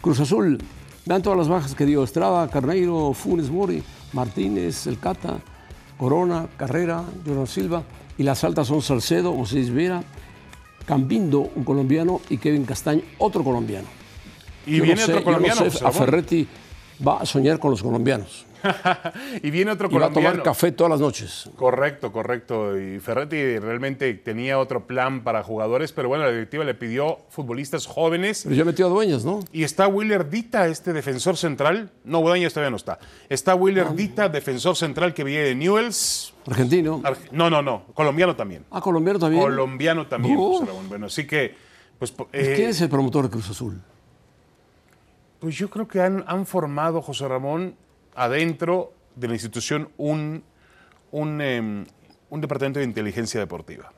Cruz 0.00 0.18
Azul, 0.18 0.58
vean 1.04 1.22
todas 1.22 1.38
las 1.38 1.46
bajas 1.48 1.76
que 1.76 1.86
dio 1.86 2.02
Estrada, 2.02 2.48
Carneiro, 2.48 3.12
Funes 3.12 3.50
Mori, 3.50 3.84
Martínez, 4.14 4.88
El 4.88 4.98
Cata, 4.98 5.38
Corona, 5.96 6.48
Carrera, 6.56 7.04
Jordan 7.24 7.46
Silva. 7.46 7.84
Y 8.18 8.24
las 8.24 8.42
altas 8.42 8.66
son 8.66 8.82
Salcedo, 8.82 9.32
José 9.32 9.70
Vera, 9.70 10.02
Cambindo, 10.86 11.52
un 11.54 11.62
colombiano, 11.62 12.20
y 12.28 12.38
Kevin 12.38 12.64
Castaño, 12.64 13.02
otro 13.18 13.44
colombiano. 13.44 13.86
Y 14.66 14.78
Yo 14.78 14.82
viene 14.82 15.02
no 15.02 15.06
sé, 15.06 15.12
otro 15.12 15.20
yo 15.20 15.24
colombiano. 15.24 15.60
no 15.64 15.70
sé, 15.70 15.78
José 15.78 15.86
a. 15.86 15.92
Ferretti 15.92 16.48
va 17.06 17.20
a 17.20 17.26
soñar 17.26 17.58
con 17.58 17.70
los 17.70 17.82
colombianos. 17.82 18.44
y 19.42 19.50
viene 19.50 19.70
otro 19.70 19.88
Y 19.88 19.94
va 19.94 20.06
a 20.06 20.08
colombiano. 20.08 20.30
tomar 20.30 20.42
café 20.42 20.72
todas 20.72 20.90
las 20.90 21.00
noches. 21.00 21.48
Correcto, 21.56 22.10
correcto. 22.10 22.76
Y 22.78 22.98
Ferretti 22.98 23.58
realmente 23.58 24.12
tenía 24.14 24.58
otro 24.58 24.86
plan 24.86 25.22
para 25.22 25.42
jugadores, 25.44 25.92
pero 25.92 26.08
bueno, 26.08 26.24
la 26.24 26.30
directiva 26.32 26.64
le 26.64 26.74
pidió 26.74 27.18
futbolistas 27.28 27.86
jóvenes. 27.86 28.40
Pero 28.44 28.56
ya 28.56 28.64
metió 28.64 28.86
a 28.86 28.88
Dueñas, 28.88 29.24
¿no? 29.24 29.40
Y 29.52 29.62
está 29.62 29.86
Willer 29.86 30.28
Dita, 30.30 30.66
este 30.66 30.92
defensor 30.92 31.36
central. 31.36 31.90
No, 32.04 32.18
Guadaña 32.20 32.48
todavía 32.48 32.70
no 32.70 32.76
está. 32.76 32.98
Está 33.28 33.54
Willer 33.54 33.94
Dita, 33.94 34.28
defensor 34.28 34.74
central 34.74 35.14
que 35.14 35.22
viene 35.22 35.44
de 35.44 35.54
Newells. 35.54 36.32
Argentino. 36.48 37.02
Arge- 37.02 37.28
No, 37.30 37.50
no, 37.50 37.62
no. 37.62 37.84
Colombiano 37.94 38.34
también. 38.34 38.64
Ah, 38.70 38.80
colombiano 38.80 39.18
también. 39.18 39.42
Colombiano 39.42 40.06
también. 40.06 40.36
Uh. 40.36 40.66
Bueno, 40.88 41.06
así 41.06 41.24
que, 41.26 41.54
pues, 41.98 42.10
po- 42.10 42.28
eh, 42.32 42.54
¿Quién 42.56 42.70
es 42.70 42.80
el 42.80 42.88
promotor 42.88 43.24
de 43.24 43.30
Cruz 43.30 43.48
Azul? 43.50 43.80
Pues 45.46 45.54
yo 45.58 45.70
creo 45.70 45.86
que 45.86 46.00
han, 46.00 46.24
han 46.26 46.44
formado, 46.44 47.00
José 47.00 47.28
Ramón, 47.28 47.76
adentro 48.16 48.92
de 49.14 49.28
la 49.28 49.34
institución 49.34 49.90
un, 49.96 50.42
un, 51.12 51.40
em, 51.40 51.86
un 52.30 52.40
departamento 52.40 52.80
de 52.80 52.84
inteligencia 52.84 53.38
deportiva. 53.38 53.92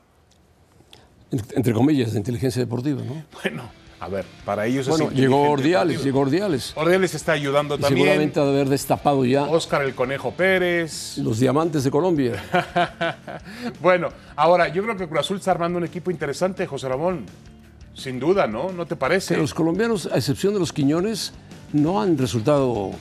En- 1.31 1.41
Entre 1.55 1.73
comillas, 1.73 2.11
de 2.13 2.19
inteligencia 2.19 2.61
deportiva, 2.61 3.01
¿no? 3.03 3.23
Bueno, 3.41 3.63
a 3.99 4.07
ver, 4.09 4.25
para 4.45 4.67
ellos 4.67 4.81
es 4.81 4.89
Bueno, 4.89 5.05
inteligente 5.05 5.21
llegó 5.39 5.49
Ordiales, 5.49 6.03
llegó 6.03 6.19
Ordiales. 6.19 6.73
Ordiales 6.77 7.15
está 7.15 7.31
ayudando 7.31 7.77
Y 7.77 7.79
también. 7.79 8.03
seguramente 8.05 8.39
ha 8.39 8.43
de 8.43 8.49
haber 8.51 8.69
destapado 8.69 9.25
ya 9.25 9.45
Óscar 9.45 9.81
el 9.81 9.95
Conejo 9.95 10.29
Pérez. 10.29 11.17
los 11.17 11.39
diamantes 11.39 11.83
de 11.83 11.89
Colombia. 11.89 12.33
Bueno, 13.81 14.09
ahora 14.35 14.67
yo 14.67 14.83
creo 14.83 14.95
que 14.95 15.07
Cruz 15.07 15.21
Azul 15.21 15.37
está 15.37 15.49
armando 15.49 15.79
un 15.79 15.85
equipo 15.85 16.11
interesante, 16.11 16.67
José 16.67 16.87
Ramón. 16.89 17.25
Sin 17.93 18.19
duda, 18.19 18.47
¿no? 18.47 18.71
¿No 18.71 18.85
te 18.85 18.95
parece? 18.95 19.29
Pero 19.29 19.41
los 19.41 19.53
colombianos, 19.53 20.07
a 20.11 20.17
excepción 20.17 20.53
de 20.53 20.59
los 20.59 20.71
Quiñones, 20.71 21.33
no 21.73 22.01
han 22.01 22.17
resultado, 22.17 22.91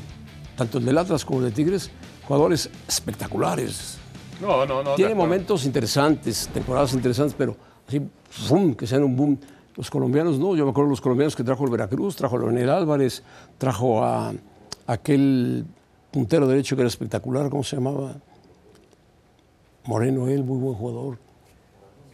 tanto 0.57 0.79
el 0.79 0.85
del 0.85 0.99
Atlas 0.99 1.25
como 1.25 1.41
el 1.41 1.47
de 1.47 1.51
Tigres, 1.53 1.91
jugadores 2.27 2.71
espectaculares. 2.87 3.99
No, 4.41 4.65
no, 4.67 4.83
no. 4.83 4.95
Tiene 4.95 5.15
momentos 5.15 5.65
interesantes, 5.65 6.49
temporadas 6.53 6.93
interesantes, 6.93 7.35
pero 7.37 7.57
así, 7.87 8.01
¡fum! 8.31 8.75
que 8.75 8.87
sean 8.87 9.03
un 9.05 9.17
boom. 9.17 9.39
Los 9.77 9.91
colombianos 9.91 10.39
no, 10.39 10.57
yo 10.57 10.65
me 10.65 10.71
acuerdo 10.71 10.89
de 10.89 10.93
los 10.93 11.01
colombianos 11.01 11.37
que 11.37 11.45
trajo 11.45 11.65
el 11.65 11.71
Veracruz, 11.71 12.17
trajo 12.17 12.37
a 12.37 12.41
Leonel 12.41 12.69
Álvarez, 12.69 13.23
trajo 13.59 14.03
a 14.03 14.33
aquel 14.87 15.65
puntero 16.11 16.49
derecho 16.49 16.75
que 16.75 16.83
era 16.83 16.89
espectacular, 16.89 17.49
¿cómo 17.49 17.63
se 17.63 17.77
llamaba? 17.77 18.17
Moreno, 19.85 20.29
él, 20.29 20.43
muy 20.43 20.59
buen 20.59 20.75
jugador. 20.75 21.19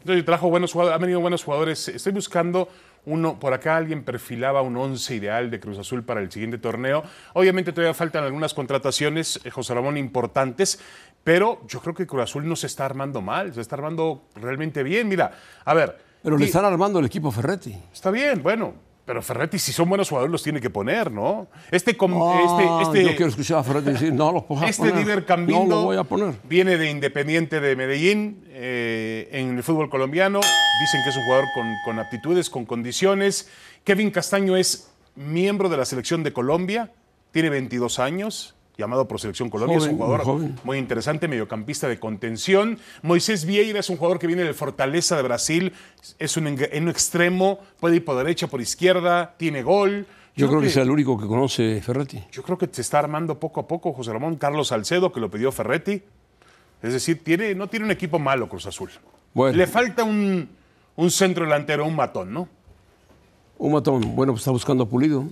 Entonces, 0.04 0.26
trajo 0.26 0.50
buenos 0.50 0.70
jugadores, 0.70 0.96
ha 0.96 0.98
venido 0.98 1.18
buenos 1.20 1.42
jugadores. 1.42 1.88
Estoy 1.88 2.12
buscando 2.12 2.68
uno, 3.06 3.40
por 3.40 3.54
acá 3.54 3.78
alguien 3.78 4.04
perfilaba 4.04 4.60
un 4.60 4.76
once 4.76 5.14
ideal 5.14 5.50
de 5.50 5.58
Cruz 5.58 5.78
Azul 5.78 6.04
para 6.04 6.20
el 6.20 6.30
siguiente 6.30 6.58
torneo. 6.58 7.02
Obviamente 7.32 7.72
todavía 7.72 7.94
faltan 7.94 8.22
algunas 8.22 8.52
contrataciones, 8.52 9.40
eh, 9.44 9.50
José 9.50 9.72
Ramón, 9.72 9.96
importantes, 9.96 10.78
pero 11.24 11.66
yo 11.68 11.80
creo 11.80 11.94
que 11.94 12.06
Cruz 12.06 12.24
Azul 12.24 12.46
no 12.46 12.54
se 12.54 12.66
está 12.66 12.84
armando 12.84 13.22
mal, 13.22 13.54
se 13.54 13.62
está 13.62 13.76
armando 13.76 14.28
realmente 14.34 14.82
bien. 14.82 15.08
Mira, 15.08 15.32
a 15.64 15.72
ver, 15.72 15.98
Pero 16.22 16.36
le 16.36 16.44
están 16.44 16.66
armando 16.66 16.98
el 16.98 17.06
equipo 17.06 17.30
Ferretti. 17.30 17.74
está 17.90 18.10
bien, 18.10 18.42
bueno, 18.42 18.74
Pero 19.04 19.20
Ferretti, 19.20 19.58
si 19.58 19.70
son 19.72 19.88
buenos 19.88 20.08
jugadores, 20.08 20.32
los 20.32 20.42
tiene 20.42 20.60
que 20.62 20.70
poner, 20.70 21.10
¿no? 21.12 21.46
Este, 21.70 21.94
com- 21.94 22.14
Ah, 22.22 22.40
este, 22.42 22.64
yo 22.64 22.80
este, 22.80 23.16
quiero 23.16 23.26
escuchar 23.28 23.58
a 23.58 23.62
Ferretti 23.64 23.90
decir, 23.92 24.12
no 24.14 24.32
los 24.32 24.62
a 24.62 24.66
este. 24.66 24.92
Diver 24.92 25.26
Cambindo 25.26 25.62
No 25.64 25.68
lo 25.76 25.82
voy 25.82 25.96
a 25.98 26.04
poner. 26.04 26.34
viene 26.44 26.78
de 26.78 26.90
Independiente 26.90 27.60
de 27.60 27.76
Medellín 27.76 28.42
eh, 28.48 29.28
en 29.32 29.56
el 29.58 29.62
fútbol 29.62 29.90
colombiano. 29.90 30.40
Dicen 30.40 31.02
que 31.04 31.10
es 31.10 31.16
un 31.16 31.22
jugador 31.24 31.44
con, 31.54 31.66
con 31.84 31.98
aptitudes, 31.98 32.48
con 32.48 32.64
condiciones. 32.64 33.50
Kevin 33.84 34.10
Castaño 34.10 34.56
es 34.56 34.90
miembro 35.16 35.68
de 35.68 35.76
la 35.76 35.84
selección 35.84 36.22
de 36.22 36.32
Colombia, 36.32 36.90
tiene 37.30 37.50
22 37.50 37.98
años, 37.98 38.54
llamado 38.76 39.06
por 39.06 39.20
Selección 39.20 39.50
Colombia. 39.50 39.78
es 39.78 39.84
un 39.84 39.96
muy 39.96 40.06
jugador 40.06 40.50
muy 40.64 40.78
interesante, 40.78 41.28
mediocampista 41.28 41.88
de 41.88 41.98
contención. 41.98 42.78
Moisés 43.02 43.44
Vieira 43.44 43.80
es 43.80 43.90
un 43.90 43.96
jugador 43.96 44.18
que 44.18 44.26
viene 44.26 44.42
del 44.42 44.54
Fortaleza 44.54 45.16
de 45.16 45.22
Brasil, 45.22 45.72
es 46.18 46.36
un, 46.36 46.46
en 46.46 46.82
un 46.82 46.88
extremo, 46.88 47.58
puede 47.80 47.96
ir 47.96 48.04
por 48.04 48.16
derecha, 48.16 48.46
por 48.46 48.60
izquierda, 48.60 49.34
tiene 49.36 49.62
gol. 49.62 50.06
Yo 50.36 50.48
creo 50.48 50.60
que 50.60 50.66
es 50.66 50.76
el 50.76 50.90
único 50.90 51.16
que 51.16 51.26
conoce 51.26 51.80
Ferretti. 51.80 52.24
Yo 52.32 52.42
creo 52.42 52.58
que 52.58 52.68
se 52.70 52.80
está 52.80 52.98
armando 52.98 53.38
poco 53.38 53.60
a 53.60 53.68
poco 53.68 53.92
José 53.92 54.12
Ramón 54.12 54.36
Carlos 54.36 54.68
Salcedo, 54.68 55.12
que 55.12 55.20
lo 55.20 55.30
pidió 55.30 55.52
Ferretti. 55.52 56.02
Es 56.82 56.92
decir, 56.92 57.22
tiene, 57.22 57.54
no 57.54 57.68
tiene 57.68 57.86
un 57.86 57.92
equipo 57.92 58.18
malo 58.18 58.48
Cruz 58.48 58.66
Azul. 58.66 58.90
Bueno. 59.32 59.56
Le 59.56 59.66
falta 59.66 60.02
un, 60.02 60.48
un 60.96 61.10
centro 61.10 61.44
delantero, 61.44 61.86
un 61.86 61.94
matón, 61.94 62.32
¿no? 62.32 62.48
Un 63.58 63.72
matón, 63.72 64.16
bueno, 64.16 64.32
pues 64.32 64.40
está 64.40 64.50
buscando 64.50 64.84
a 64.84 64.88
Pulido. 64.88 65.24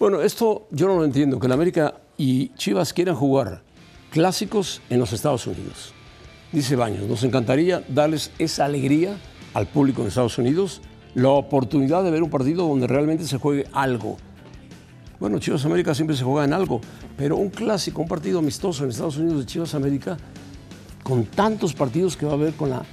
Bueno, 0.00 0.22
esto 0.22 0.66
yo 0.70 0.86
no 0.86 0.96
lo 0.96 1.04
entiendo, 1.04 1.38
que 1.38 1.46
la 1.46 1.52
América 1.52 2.00
y 2.16 2.54
Chivas 2.54 2.94
quieran 2.94 3.16
jugar 3.16 3.60
clásicos 4.10 4.80
en 4.88 4.98
los 4.98 5.12
Estados 5.12 5.46
Unidos. 5.46 5.92
Dice 6.52 6.74
Baños, 6.74 7.06
nos 7.06 7.22
encantaría 7.22 7.84
darles 7.86 8.30
esa 8.38 8.64
alegría 8.64 9.18
al 9.52 9.66
público 9.66 10.00
en 10.00 10.08
Estados 10.08 10.38
Unidos, 10.38 10.80
la 11.14 11.28
oportunidad 11.28 12.02
de 12.02 12.10
ver 12.10 12.22
un 12.22 12.30
partido 12.30 12.66
donde 12.66 12.86
realmente 12.86 13.26
se 13.26 13.36
juegue 13.36 13.66
algo. 13.74 14.16
Bueno, 15.18 15.38
Chivas 15.38 15.66
América 15.66 15.94
siempre 15.94 16.16
se 16.16 16.24
juega 16.24 16.46
en 16.46 16.54
algo, 16.54 16.80
pero 17.18 17.36
un 17.36 17.50
clásico, 17.50 18.00
un 18.00 18.08
partido 18.08 18.38
amistoso 18.38 18.84
en 18.84 18.90
Estados 18.90 19.18
Unidos 19.18 19.40
de 19.40 19.44
Chivas 19.44 19.74
América, 19.74 20.16
con 21.02 21.26
tantos 21.26 21.74
partidos 21.74 22.16
que 22.16 22.24
va 22.24 22.32
a 22.32 22.36
haber 22.36 22.54
con 22.54 22.70
la 22.70 22.86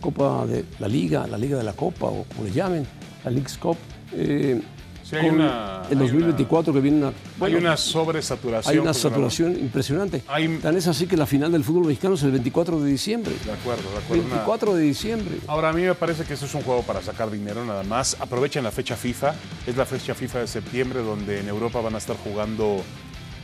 Copa, 0.00 0.46
de 0.46 0.64
la 0.78 0.88
Liga, 0.88 1.26
la 1.26 1.36
Liga 1.36 1.58
de 1.58 1.64
la 1.64 1.74
Copa, 1.74 2.06
o 2.06 2.24
como 2.24 2.44
le 2.44 2.50
llamen, 2.50 2.86
la 3.22 3.30
League's 3.30 3.58
Cup. 3.58 3.76
eh, 4.14 4.62
Sí, 5.10 5.16
hay 5.16 5.26
con 5.26 5.34
una- 5.40 5.82
el 5.90 5.98
hay 5.98 6.04
2024 6.06 6.72
que 6.72 6.80
viene 6.80 6.98
una, 6.98 7.12
bueno, 7.36 7.56
hay 7.56 7.62
una 7.64 7.76
sobresaturación. 7.76 8.72
hay 8.72 8.78
una 8.78 8.94
saturación 8.94 9.58
impresionante. 9.58 10.22
Hay- 10.28 10.58
Tan 10.58 10.76
es 10.76 10.86
así 10.86 11.06
que 11.08 11.16
la 11.16 11.26
final 11.26 11.50
del 11.50 11.64
fútbol 11.64 11.86
mexicano 11.86 12.14
es 12.14 12.22
el 12.22 12.30
24 12.30 12.78
de 12.80 12.90
diciembre. 12.90 13.32
De 13.44 13.52
acuerdo, 13.52 13.90
de 13.90 13.98
acuerdo. 13.98 14.22
Una- 14.22 14.34
24 14.36 14.74
de 14.76 14.82
diciembre. 14.82 15.38
Ahora, 15.48 15.70
a 15.70 15.72
mí 15.72 15.82
me 15.82 15.94
parece 15.96 16.22
que 16.24 16.34
esto 16.34 16.46
es 16.46 16.54
un 16.54 16.62
juego 16.62 16.82
para 16.82 17.02
sacar 17.02 17.28
dinero 17.30 17.64
nada 17.64 17.82
más. 17.82 18.16
Aprovechen 18.20 18.62
la 18.62 18.70
fecha 18.70 18.94
FIFA. 18.96 19.34
Es 19.66 19.76
la 19.76 19.84
fecha 19.84 20.14
FIFA 20.14 20.40
de 20.40 20.46
septiembre 20.46 21.00
donde 21.02 21.40
en 21.40 21.48
Europa 21.48 21.80
van 21.80 21.94
a 21.96 21.98
estar 21.98 22.16
jugando 22.16 22.80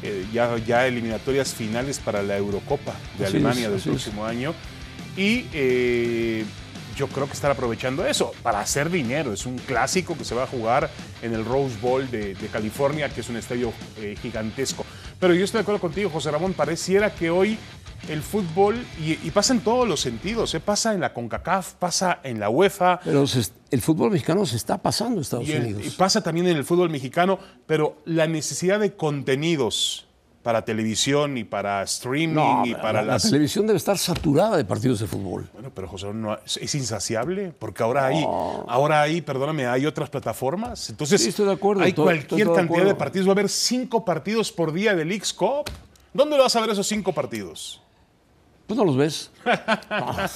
eh, 0.02 0.26
ya, 0.32 0.56
ya 0.58 0.87
eliminatorias 0.87 1.54
finales 1.54 1.99
para 1.99 2.23
la 2.23 2.37
Eurocopa 2.37 2.92
de 3.18 3.25
Así 3.25 3.37
Alemania 3.38 3.64
es, 3.64 3.68
del 3.70 3.76
es. 3.78 3.85
próximo 3.87 4.25
año. 4.26 4.52
Y 5.16 5.46
eh, 5.54 6.44
yo 6.97 7.09
creo 7.09 7.26
que 7.26 7.35
están 7.35 7.50
aprovechando 7.50 8.07
eso 8.07 8.33
para 8.43 8.61
hacer 8.61 8.91
dinero. 8.91 9.33
Es 9.33 9.47
un 9.47 9.59
clásico 9.59 10.17
que 10.17 10.25
se 10.25 10.35
va 10.35 10.45
a 10.45 10.47
jugar 10.47 10.91
en 11.23 11.35
el 11.35 11.45
Rose 11.45 11.76
Bowl 11.81 12.11
de, 12.11 12.35
de 12.35 12.47
California, 12.49 13.09
que 13.09 13.21
es 13.21 13.29
un 13.29 13.37
estadio 13.37 13.73
eh, 13.99 14.17
gigantesco. 14.21 14.85
Pero 15.21 15.35
yo 15.35 15.45
estoy 15.45 15.59
de 15.59 15.62
acuerdo 15.62 15.81
contigo, 15.81 16.11
José 16.11 16.31
Ramón. 16.31 16.53
Pareciera 16.55 17.15
que 17.15 17.31
hoy 17.31 17.59
el 18.09 18.23
fútbol, 18.23 18.76
y, 19.00 19.12
y 19.26 19.31
pasa 19.33 19.53
en 19.55 19.61
todos 19.61 19.88
los 19.88 20.00
sentidos, 20.00 20.55
¿eh? 20.55 20.61
pasa 20.61 20.95
en 20.95 21.00
la 21.00 21.12
CONCACAF, 21.12 21.75
pasa 21.75 22.21
en 22.23 22.38
la 22.38 22.49
UEFA, 22.50 23.00
Pero 23.03 23.26
se- 23.26 23.50
el 23.71 23.81
fútbol 23.81 24.11
mexicano 24.12 24.47
se 24.47 24.57
está 24.57 24.79
pasando 24.79 25.19
a 25.19 25.23
Estados 25.23 25.49
y, 25.49 25.53
el- 25.53 25.62
Unidos. 25.65 25.83
y 25.87 25.91
pasa 25.91 26.23
también 26.23 26.47
en 26.47 26.57
el 26.57 26.65
fútbol 26.65 26.88
mexicano, 26.91 27.38
pero 27.67 27.97
la 28.05 28.26
necesidad 28.29 28.79
de 28.79 28.95
contenidos 28.95 30.06
para 30.47 30.65
televisión 30.65 31.37
y 31.37 31.43
para 31.43 31.83
streaming 31.83 32.35
No, 32.37 32.65
y 32.65 32.71
la- 32.71 32.81
para 32.81 33.03
la, 33.03 33.15
las... 33.15 33.25
televisión 33.25 33.67
debe 33.67 33.79
estar 33.79 33.99
saturada 33.99 34.57
de 34.57 34.65
partidos 34.65 35.00
de 35.00 35.09
fútbol. 35.09 35.49
Bueno, 35.53 35.73
pero 35.75 35.88
José, 35.88 36.07
no, 36.15 36.35
es, 36.47 36.57
es 36.59 36.73
insaciable, 36.76 37.53
porque 37.59 37.83
ahora 37.83 38.07
hay, 38.07 38.23
ahora 38.69 39.03
hay, 39.03 39.23
perdóname, 39.23 39.67
hay 39.67 39.87
otras 39.87 40.09
plataformas. 40.09 40.88
Entonces, 40.88 41.21
Sí, 41.21 41.31
estoy 41.31 41.47
de 41.47 41.53
acuerdo, 41.55 41.83
hay 41.83 41.88
estoy- 41.88 42.05
cualquier 42.05 42.41
estoy 42.43 42.43
de 42.43 42.55
cantidad 42.69 42.85
de 42.87 42.95
partidos. 42.95 43.26
Va 43.26 43.31
a 43.31 43.33
haber 43.33 43.49
cinco 43.49 44.05
partidos 44.05 44.53
por 44.53 44.73
día 44.73 44.95
de 44.95 45.05
Leagues 45.05 45.33
Cup. 45.33 45.69
¿Dónde 46.15 46.38
vas 46.38 46.55
a 46.55 46.61
ver 46.61 46.71
esos 46.71 46.87
cinco 46.87 47.12
partidos? 47.12 47.83
Pues 48.69 48.79
no 48.79 48.85
los 48.85 48.97
ves. 48.97 49.33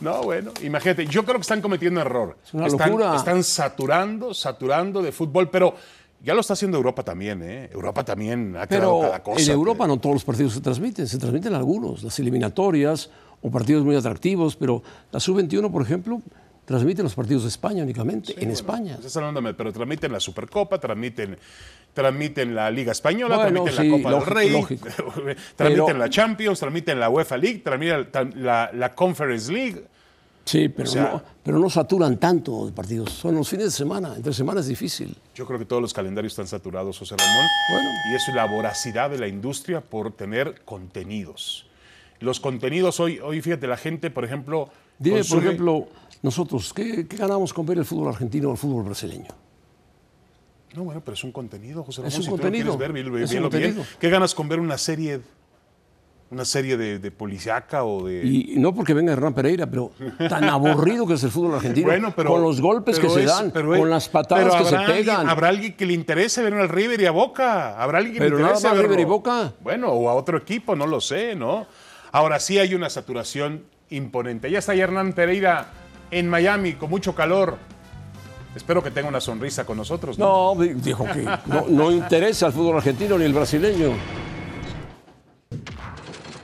No, 0.00 0.22
bueno, 0.22 0.52
imagínate, 0.62 1.06
yo 1.06 1.24
creo 1.24 1.36
que 1.36 1.40
están 1.42 1.62
cometiendo 1.62 2.00
error. 2.00 2.36
una 2.52 2.66
están, 2.66 2.90
locura. 2.90 3.16
están 3.16 3.42
saturando, 3.42 4.34
saturando 4.34 5.00
de 5.02 5.10
fútbol, 5.12 5.48
pero 5.50 5.74
ya 6.22 6.34
lo 6.34 6.40
está 6.40 6.54
haciendo 6.54 6.76
Europa 6.76 7.02
también, 7.02 7.42
¿eh? 7.42 7.70
Europa 7.72 8.04
también 8.04 8.56
ha 8.56 8.66
creado 8.66 8.98
Pero 8.98 9.10
cada 9.10 9.22
cosa. 9.22 9.42
en 9.44 9.50
Europa 9.50 9.86
no 9.86 9.98
todos 9.98 10.14
los 10.16 10.24
partidos 10.24 10.52
se 10.54 10.60
transmiten, 10.60 11.06
se 11.06 11.18
transmiten 11.18 11.54
algunos, 11.54 12.02
las 12.02 12.18
eliminatorias 12.18 13.10
o 13.40 13.50
partidos 13.50 13.84
muy 13.84 13.94
atractivos, 13.96 14.56
pero 14.56 14.82
la 15.12 15.20
Sub-21, 15.20 15.70
por 15.70 15.82
ejemplo, 15.82 16.20
transmite 16.64 17.02
los 17.02 17.14
partidos 17.14 17.44
de 17.44 17.48
España 17.48 17.82
únicamente, 17.84 18.34
en 18.42 18.50
España. 18.50 18.94
Estás 18.96 19.16
hablándome, 19.16 19.54
pero 19.54 19.72
transmiten 19.72 20.12
la 20.12 20.20
Supercopa, 20.20 20.78
transmiten, 20.78 21.38
transmiten 21.94 22.54
la 22.54 22.70
Liga 22.70 22.92
Española, 22.92 23.36
Bueno, 23.36 23.62
transmiten 23.64 23.84
sí, 23.84 23.88
la 23.90 23.96
Copa 23.96 24.10
lógico, 24.10 24.24
del 24.34 24.36
Rey, 24.36 24.50
lógico. 24.50 24.88
transmiten 25.56 25.86
Pero- 25.86 25.96
la 25.98 26.10
Champions, 26.10 26.58
transmiten 26.60 27.00
la 27.00 27.08
UEFA 27.08 27.36
League, 27.36 27.58
transmiten 27.60 28.08
la, 28.44 28.70
la 28.74 28.94
Conference 28.94 29.50
League. 29.52 29.84
Sí, 30.48 30.68
pero, 30.70 30.88
O 30.88 30.92
sea- 30.92 31.10
no, 31.12 31.22
pero 31.42 31.58
no 31.58 31.68
saturan 31.68 32.16
tanto 32.18 32.64
de 32.64 32.72
partidos, 32.72 33.12
son 33.12 33.34
los 33.34 33.46
fines 33.48 33.66
de 33.66 33.70
semana, 33.70 34.14
entre 34.16 34.32
semana 34.32 34.60
es 34.60 34.66
difícil. 34.66 35.14
Yo 35.34 35.44
creo 35.46 35.58
que 35.58 35.66
todos 35.66 35.82
los 35.82 35.92
calendarios 35.92 36.32
están 36.32 36.46
saturados, 36.46 36.98
José 36.98 37.16
Ramón. 37.18 37.46
Bueno. 37.70 37.88
Y 38.10 38.14
es 38.14 38.34
la 38.34 38.46
voracidad 38.46 39.10
de 39.10 39.18
la 39.18 39.28
industria 39.28 39.82
por 39.82 40.12
tener 40.12 40.62
contenidos. 40.64 41.66
Los 42.20 42.40
contenidos 42.40 42.98
hoy, 42.98 43.18
hoy 43.20 43.42
fíjate, 43.42 43.66
la 43.66 43.76
gente, 43.76 44.10
por 44.10 44.24
ejemplo. 44.24 44.70
Dime, 44.98 45.22
por 45.24 45.38
ejemplo, 45.38 45.86
nosotros, 46.22 46.72
¿qué, 46.72 47.06
qué 47.06 47.16
ganamos 47.18 47.52
con 47.52 47.66
ver 47.66 47.76
el 47.78 47.84
fútbol 47.84 48.08
argentino 48.08 48.48
o 48.48 48.52
el 48.52 48.58
fútbol 48.58 48.84
brasileño? 48.84 49.28
No, 50.74 50.84
bueno, 50.84 51.00
pero 51.04 51.14
es 51.14 51.24
un 51.24 51.32
contenido, 51.32 51.84
José 51.84 52.00
Ramón. 52.02 52.08
Es 52.12 52.16
un 52.18 52.22
si 52.24 52.28
tú 52.30 52.36
lo 52.36 52.42
contenido. 52.42 52.76
quieres 52.76 52.78
ver, 52.78 52.92
velo 52.92 53.12
bien. 53.26 53.42
contenido. 53.42 53.84
¿Qué 54.00 54.08
ganas 54.10 54.34
con 54.34 54.48
ver 54.48 54.60
una 54.60 54.78
serie, 54.78 55.20
una 56.30 56.44
serie 56.44 56.76
de, 56.76 56.98
de 56.98 57.10
policiaca 57.10 57.84
o 57.84 58.04
de. 58.06 58.22
Y 58.24 58.54
no 58.58 58.74
porque 58.74 58.92
venga 58.92 59.12
Hernán 59.12 59.32
Pereira, 59.34 59.66
pero 59.66 59.92
tan 60.28 60.44
aburrido 60.48 61.06
que 61.06 61.14
es 61.14 61.24
el 61.24 61.30
fútbol 61.30 61.54
argentino, 61.54 61.86
Bueno, 61.86 62.12
pero, 62.14 62.30
con 62.30 62.42
los 62.42 62.60
golpes 62.60 62.98
que 62.98 63.08
se 63.08 63.20
es- 63.20 63.26
dan, 63.26 63.50
pero 63.50 63.72
es- 63.74 63.80
con 63.80 63.88
las 63.88 64.08
patadas 64.08 64.54
que 64.56 64.64
se 64.64 64.76
habrá 64.76 64.80
alguien- 64.80 64.96
pegan. 65.06 65.28
habrá 65.28 65.48
alguien 65.48 65.74
que 65.74 65.86
le 65.86 65.94
interese 65.94 66.42
ver 66.42 66.52
al 66.54 66.68
River 66.68 67.00
y 67.00 67.06
a 67.06 67.10
Boca. 67.12 67.80
Habrá 67.82 67.98
alguien 67.98 68.14
que 68.14 68.20
Pero 68.20 68.36
le 68.36 68.42
nada 68.42 68.54
interese 68.54 68.68
más 68.68 68.76
verlo. 68.76 68.88
River 68.90 69.00
y 69.00 69.08
Boca. 69.08 69.52
Bueno, 69.60 69.88
o 69.88 70.08
a 70.10 70.14
otro 70.14 70.36
equipo, 70.38 70.76
no 70.76 70.86
lo 70.86 71.00
sé, 71.00 71.34
¿no? 71.34 71.66
Ahora 72.12 72.38
sí 72.40 72.58
hay 72.58 72.74
una 72.74 72.90
saturación 72.90 73.64
imponente. 73.90 74.50
Ya 74.50 74.58
está 74.58 74.72
ahí 74.72 74.80
Hernán 74.80 75.14
Pereira 75.14 75.66
en 76.10 76.28
Miami 76.28 76.74
con 76.74 76.90
mucho 76.90 77.14
calor. 77.14 77.56
Espero 78.54 78.82
que 78.82 78.90
tenga 78.90 79.08
una 79.08 79.20
sonrisa 79.20 79.64
con 79.64 79.76
nosotros. 79.76 80.18
¿no? 80.18 80.54
No, 80.54 80.62
di- 80.62 80.74
dijo 80.74 81.04
que 81.04 81.22
no, 81.46 81.66
no 81.68 81.90
interesa 81.92 82.46
al 82.46 82.52
fútbol 82.52 82.76
argentino 82.76 83.16
ni 83.18 83.24
el 83.24 83.32
brasileño. 83.32 83.92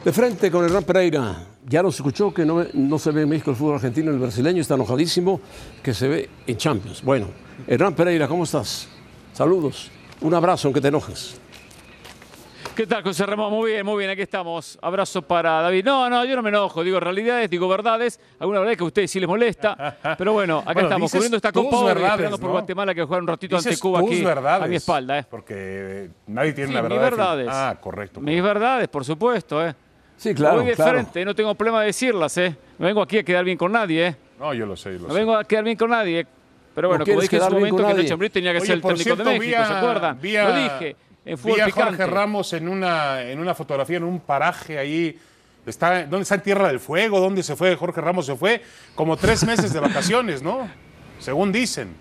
De 0.04 0.12
frente 0.12 0.50
con 0.50 0.64
Hernán 0.64 0.84
Pereira. 0.84 1.34
Ya 1.66 1.82
nos 1.82 1.94
escuchó 1.96 2.32
que 2.32 2.44
no, 2.44 2.62
no 2.74 2.98
se 2.98 3.10
ve 3.10 3.22
en 3.22 3.28
México 3.28 3.50
el 3.50 3.56
fútbol 3.56 3.76
argentino 3.76 4.10
el 4.10 4.18
brasileño. 4.18 4.60
Está 4.60 4.74
enojadísimo 4.74 5.40
que 5.82 5.94
se 5.94 6.08
ve 6.08 6.30
en 6.46 6.56
Champions. 6.58 7.02
Bueno, 7.02 7.28
Hernán 7.66 7.94
Pereira, 7.94 8.28
¿cómo 8.28 8.44
estás? 8.44 8.86
Saludos. 9.32 9.90
Un 10.20 10.34
abrazo, 10.34 10.68
aunque 10.68 10.80
te 10.82 10.88
enojes. 10.88 11.40
¿Qué 12.76 12.86
tal, 12.88 13.02
José 13.04 13.24
Ramón? 13.24 13.52
Muy 13.52 13.70
bien, 13.70 13.86
muy 13.86 13.96
bien, 13.98 14.10
aquí 14.10 14.20
estamos. 14.20 14.78
Abrazo 14.82 15.22
para 15.22 15.62
David. 15.62 15.84
No, 15.84 16.10
no, 16.10 16.24
yo 16.24 16.34
no 16.36 16.42
me 16.42 16.48
enojo, 16.48 16.82
digo 16.82 16.98
realidades, 16.98 17.48
digo 17.48 17.68
verdades. 17.68 18.18
Alguna 18.40 18.58
verdad 18.60 18.76
que 18.76 18.82
a 18.82 18.86
ustedes 18.86 19.10
sí 19.10 19.20
les 19.20 19.28
molesta. 19.28 19.96
Pero 20.18 20.32
bueno, 20.32 20.58
acá 20.58 20.72
Bueno, 20.74 20.88
estamos 20.88 21.12
cubriendo 21.12 21.36
esta 21.36 21.52
Copa 21.52 21.78
Oro 21.78 22.04
esperando 22.06 22.36
por 22.36 22.48
¿no? 22.48 22.52
Guatemala 22.52 22.94
que 22.94 23.04
juegue 23.04 23.22
un 23.22 23.28
ratito 23.28 23.56
ante 23.56 23.68
Dices 23.70 23.80
Cuba 23.80 24.00
tus 24.00 24.10
aquí 24.10 24.22
verdades, 24.24 24.64
a 24.64 24.66
mi 24.66 24.76
espalda. 24.76 25.18
¿eh? 25.20 25.24
Porque 25.30 26.10
nadie 26.26 26.52
tiene 26.52 26.70
Sí, 26.70 26.74
mis 26.74 26.82
verdad. 26.82 27.00
verdades. 27.00 27.48
Ah, 27.50 27.78
correcto. 27.80 28.20
Mis 28.20 28.42
verdades, 28.42 28.88
por 28.88 29.04
supuesto. 29.04 29.64
¿eh? 29.64 29.74
Sí, 30.16 30.34
claro. 30.34 30.58
Voy 30.58 30.66
de 30.66 30.74
claro. 30.74 30.92
frente, 30.92 31.24
no 31.24 31.34
tengo 31.34 31.54
problema 31.54 31.80
de 31.80 31.86
decirlas. 31.86 32.36
¿eh? 32.38 32.56
No 32.78 32.86
vengo 32.86 33.02
aquí 33.02 33.18
a 33.18 33.22
quedar 33.24 33.44
bien 33.44 33.58
con 33.58 33.72
nadie. 33.72 34.06
¿eh? 34.08 34.16
No, 34.38 34.54
yo 34.54 34.66
lo 34.66 34.76
sé, 34.76 34.92
yo 34.94 34.98
lo 35.00 35.08
No 35.08 35.14
sé. 35.14 35.20
vengo 35.20 35.36
a 35.36 35.44
quedar 35.44 35.64
bien 35.64 35.76
con 35.76 35.90
nadie. 35.90 36.26
Pero 36.74 36.88
bueno, 36.88 37.04
como 37.04 37.20
dije 37.20 37.36
en 37.36 37.42
su 37.42 37.50
momento 37.50 37.86
que. 37.86 37.94
Nacho 37.94 38.14
Ambriz 38.14 38.32
tenía 38.32 38.52
que 38.52 38.58
Oye, 38.58 38.66
ser 38.66 38.76
el 38.76 38.82
técnico 38.82 39.02
cierto, 39.04 39.24
de 39.24 39.38
México, 39.38 39.58
a- 39.60 39.66
¿se 39.66 39.72
acuerdan? 39.74 40.18
vi 40.20 40.36
a- 40.36 40.48
Lo 40.48 40.56
dije, 40.56 40.96
en 41.24 41.38
fútbol 41.38 41.56
vi 41.56 41.60
a 41.60 41.66
picante. 41.66 41.96
Jorge 41.98 42.06
Ramos 42.06 42.52
en 42.52 42.68
una, 42.68 43.22
en 43.22 43.38
una 43.38 43.54
fotografía, 43.54 43.96
en 43.98 44.04
un 44.04 44.20
paraje 44.20 44.78
ahí. 44.78 45.16
Está, 45.66 46.00
¿Dónde 46.02 46.22
está 46.22 46.34
en 46.34 46.40
Tierra 46.42 46.68
del 46.68 46.80
Fuego? 46.80 47.20
¿Dónde 47.20 47.42
se 47.42 47.54
fue? 47.56 47.74
Jorge 47.76 48.00
Ramos 48.00 48.26
se 48.26 48.34
fue 48.36 48.60
como 48.94 49.16
tres 49.16 49.44
meses 49.46 49.72
de 49.72 49.80
vacaciones, 49.80 50.42
¿no? 50.42 50.68
Según 51.20 51.52
dicen. 51.52 51.94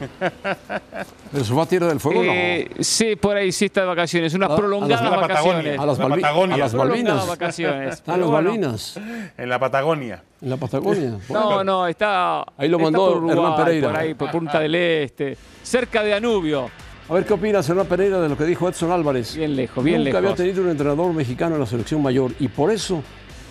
¿Pero 1.32 1.44
se 1.44 1.52
fue 1.52 1.62
a 1.62 1.66
Tierra 1.66 1.86
del 1.88 2.00
Fuego? 2.00 2.22
no. 2.24 2.32
Eh, 2.32 2.70
sí, 2.80 3.16
por 3.16 3.36
ahí 3.36 3.52
sí 3.52 3.66
está 3.66 3.82
de 3.82 3.86
vacaciones. 3.86 4.34
Unas 4.34 4.48
A- 4.48 4.52
a 4.52 4.54
las- 4.54 4.60
prolongadas 4.60 5.00
a 5.00 5.04
la 5.04 5.10
Patagonia. 5.20 5.42
vacaciones. 5.42 5.78
A 5.80 5.86
las, 5.86 5.98
La 5.98 6.08
Patagonia. 6.08 6.54
a 6.54 6.58
las 6.58 6.74
Malvinas. 6.74 7.26
vacaciones. 7.28 7.94
Están 7.94 8.14
Pero 8.16 8.26
las 8.26 8.30
bueno. 8.32 8.48
Malvinas, 8.50 8.96
En 9.36 9.48
la 9.48 9.58
Patagonia. 9.58 10.22
en 10.42 10.50
la 10.50 10.56
Patagonia. 10.56 11.18
No, 11.28 11.64
no, 11.64 11.86
está. 11.86 12.44
Ahí 12.56 12.68
lo 12.68 12.78
mandó 12.78 13.06
por 13.08 13.16
Uruguay, 13.18 13.36
Hernán 13.38 13.56
Pereira. 13.64 13.88
Por 13.88 13.96
ahí, 13.98 14.14
por 14.14 14.30
Punta 14.30 14.60
del 14.60 14.74
Este. 14.74 15.36
Cerca 15.62 16.02
de 16.02 16.10
Danubio. 16.10 16.70
A 17.08 17.14
ver 17.14 17.24
qué 17.24 17.32
opinas, 17.32 17.68
Hernán 17.68 17.86
Pereira, 17.86 18.20
de 18.20 18.28
lo 18.28 18.36
que 18.36 18.44
dijo 18.44 18.68
Edson 18.68 18.92
Álvarez. 18.92 19.34
Bien 19.36 19.56
lejos, 19.56 19.82
bien 19.82 19.98
Nunca 20.04 20.18
había 20.18 20.30
lejos. 20.30 20.36
tenido 20.36 20.62
un 20.62 20.70
entrenador 20.70 21.12
mexicano 21.12 21.54
en 21.56 21.60
la 21.60 21.66
selección 21.66 22.00
mayor 22.02 22.30
y 22.38 22.46
por 22.48 22.70
eso, 22.70 23.02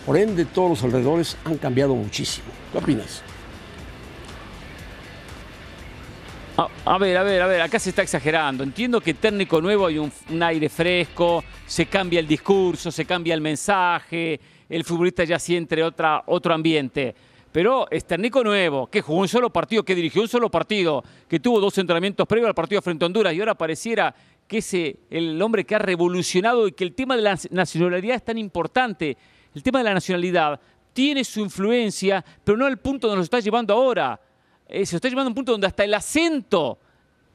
por 0.05 0.15
ende, 0.17 0.45
todos 0.45 0.69
los 0.69 0.83
alrededores 0.83 1.35
han 1.43 1.57
cambiado 1.57 1.93
muchísimo. 1.93 2.47
¿Qué 2.71 2.77
opinas? 2.77 3.21
A, 6.85 6.97
ver, 6.97 7.15
a 7.15 7.23
ver, 7.23 7.41
a 7.41 7.47
ver, 7.47 7.61
acá 7.61 7.79
se 7.79 7.91
está 7.91 8.01
exagerando. 8.01 8.63
Entiendo 8.63 8.99
que 8.99 9.13
técnico 9.13 9.61
nuevo 9.61 9.85
hay 9.85 9.97
un, 9.97 10.11
un 10.29 10.43
aire 10.43 10.67
fresco, 10.67 11.41
se 11.65 11.85
cambia 11.85 12.19
el 12.19 12.27
discurso, 12.27 12.91
se 12.91 13.05
cambia 13.05 13.33
el 13.33 13.39
mensaje, 13.39 14.39
el 14.67 14.83
futbolista 14.83 15.23
ya 15.23 15.39
siente 15.39 15.81
otra, 15.81 16.23
otro 16.25 16.53
ambiente. 16.53 17.15
Pero 17.51 17.89
es 17.89 18.05
técnico 18.05 18.43
nuevo, 18.43 18.87
que 18.87 19.01
jugó 19.01 19.21
un 19.21 19.27
solo 19.29 19.49
partido, 19.51 19.83
que 19.83 19.95
dirigió 19.95 20.21
un 20.21 20.27
solo 20.27 20.51
partido, 20.51 21.01
que 21.29 21.39
tuvo 21.39 21.61
dos 21.61 21.77
entrenamientos 21.77 22.27
previos 22.27 22.49
al 22.49 22.55
partido 22.55 22.81
frente 22.81 23.05
a 23.05 23.07
Honduras 23.07 23.33
y 23.33 23.39
ahora 23.39 23.55
pareciera 23.55 24.13
que 24.45 24.57
es 24.57 24.73
el 24.73 25.41
hombre 25.41 25.63
que 25.63 25.75
ha 25.75 25.79
revolucionado 25.79 26.67
y 26.67 26.73
que 26.73 26.83
el 26.83 26.93
tema 26.93 27.15
de 27.15 27.21
la 27.21 27.37
nacionalidad 27.51 28.17
es 28.17 28.25
tan 28.25 28.37
importante. 28.37 29.15
El 29.55 29.63
tema 29.63 29.79
de 29.79 29.85
la 29.85 29.93
nacionalidad 29.93 30.59
tiene 30.91 31.23
su 31.23 31.39
influencia, 31.39 32.25
pero 32.43 32.57
no 32.57 32.65
al 32.65 32.77
punto 32.77 33.07
donde 33.07 33.19
nos 33.19 33.25
está 33.25 33.39
llevando 33.39 33.73
ahora 33.73 34.19
eh, 34.69 34.85
se 34.85 34.95
está 34.95 35.09
llevando 35.09 35.27
a 35.27 35.31
un 35.31 35.35
punto 35.35 35.51
donde 35.51 35.67
hasta 35.67 35.83
el 35.83 35.93
acento 35.93 36.77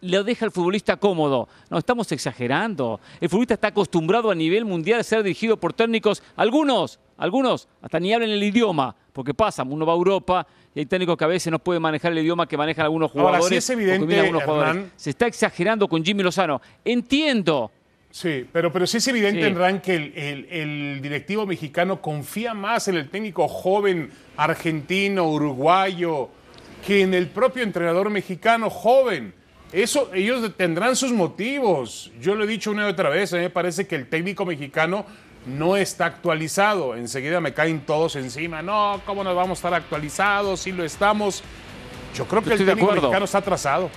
le 0.01 0.23
deja 0.23 0.45
al 0.45 0.51
futbolista 0.51 0.97
cómodo. 0.97 1.49
No, 1.71 1.79
estamos 1.79 2.11
exagerando. 2.13 3.01
El 3.21 3.29
futbolista 3.29 3.55
está 3.55 3.69
acostumbrado 3.69 4.31
a 4.31 4.35
nivel 4.35 4.65
mundial 4.65 5.01
a 5.01 5.03
ser 5.03 5.23
dirigido 5.23 5.57
por 5.59 5.73
técnicos, 5.73 6.23
algunos, 6.37 6.99
algunos, 7.17 7.69
hasta 7.81 7.99
ni 8.01 8.13
hablan 8.13 8.31
el 8.31 8.43
idioma, 8.43 8.95
porque 9.13 9.33
pasa, 9.33 9.63
uno 9.63 9.87
va 9.87 9.93
a 9.95 9.97
Europa 9.97 10.47
y 10.75 10.81
hay 10.81 10.87
técnicos 10.87 11.17
que 11.17 11.25
a 11.25 11.29
veces 11.29 11.51
no 11.51 11.59
pueden 11.59 11.81
manejar 11.81 12.13
el 12.13 12.19
idioma 12.19 12.47
que 12.47 12.57
manejan 12.57 12.85
algunos 12.85 13.11
Ahora, 13.13 13.39
jugadores. 13.39 13.49
sí 13.49 13.57
es 13.57 13.71
evidente, 13.71 14.21
algunos 14.21 14.43
jugadores. 14.43 14.85
Se 14.97 15.11
está 15.11 15.27
exagerando 15.27 15.89
con 15.89 16.05
Jimmy 16.05 16.23
Lozano. 16.23 16.61
Entiendo. 16.85 17.71
Sí, 18.11 18.47
pero, 18.53 18.71
pero 18.73 18.87
sí 18.87 18.99
es 18.99 19.09
evidente, 19.09 19.41
Sí. 19.41 19.47
Hernán, 19.47 19.81
que 19.81 19.95
el, 19.97 20.13
el- 20.17 20.47
el 20.51 21.01
directivo 21.03 21.47
mexicano 21.47 22.01
confía 22.03 22.55
más 22.55 22.87
en 22.89 22.97
el 22.97 23.09
técnico 23.09 23.49
joven 23.49 24.11
argentino, 24.37 25.29
uruguayo, 25.31 26.29
que 26.87 27.03
en 27.03 27.15
el 27.15 27.29
propio 27.29 27.63
entrenador 27.63 28.11
mexicano 28.11 28.69
joven. 28.71 29.35
Eso, 29.73 30.11
ellos 30.15 30.53
tendrán 30.57 30.95
sus 30.95 31.11
motivos. 31.13 32.13
Yo 32.21 32.35
lo 32.35 32.45
he 32.45 32.47
dicho 32.47 32.71
una 32.71 32.87
y 32.87 32.91
otra 32.91 33.09
vez, 33.09 33.33
a 33.33 33.37
mí 33.37 33.43
me 33.43 33.51
parece 33.51 33.87
que 33.87 33.97
el 33.97 34.09
técnico 34.09 34.45
mexicano 34.45 35.05
no 35.47 35.77
está 35.77 36.07
actualizado. 36.07 36.95
Enseguida 36.95 37.41
me 37.41 37.53
caen 37.55 37.81
todos 37.81 38.15
encima. 38.17 38.63
No, 38.63 39.01
¿cómo 39.05 39.25
nos 39.25 39.35
vamos 39.35 39.59
a 39.59 39.61
estar 39.61 39.75
actualizados? 39.75 40.61
Si 40.61 40.73
lo 40.73 40.85
estamos. 40.85 41.43
Yo 42.15 42.27
creo 42.27 42.43
que 42.43 42.51
Estoy 42.51 42.67
el 42.69 42.75
técnico 42.75 42.93
mexicano 42.95 43.25
está 43.25 43.39
atrasado. 43.39 43.91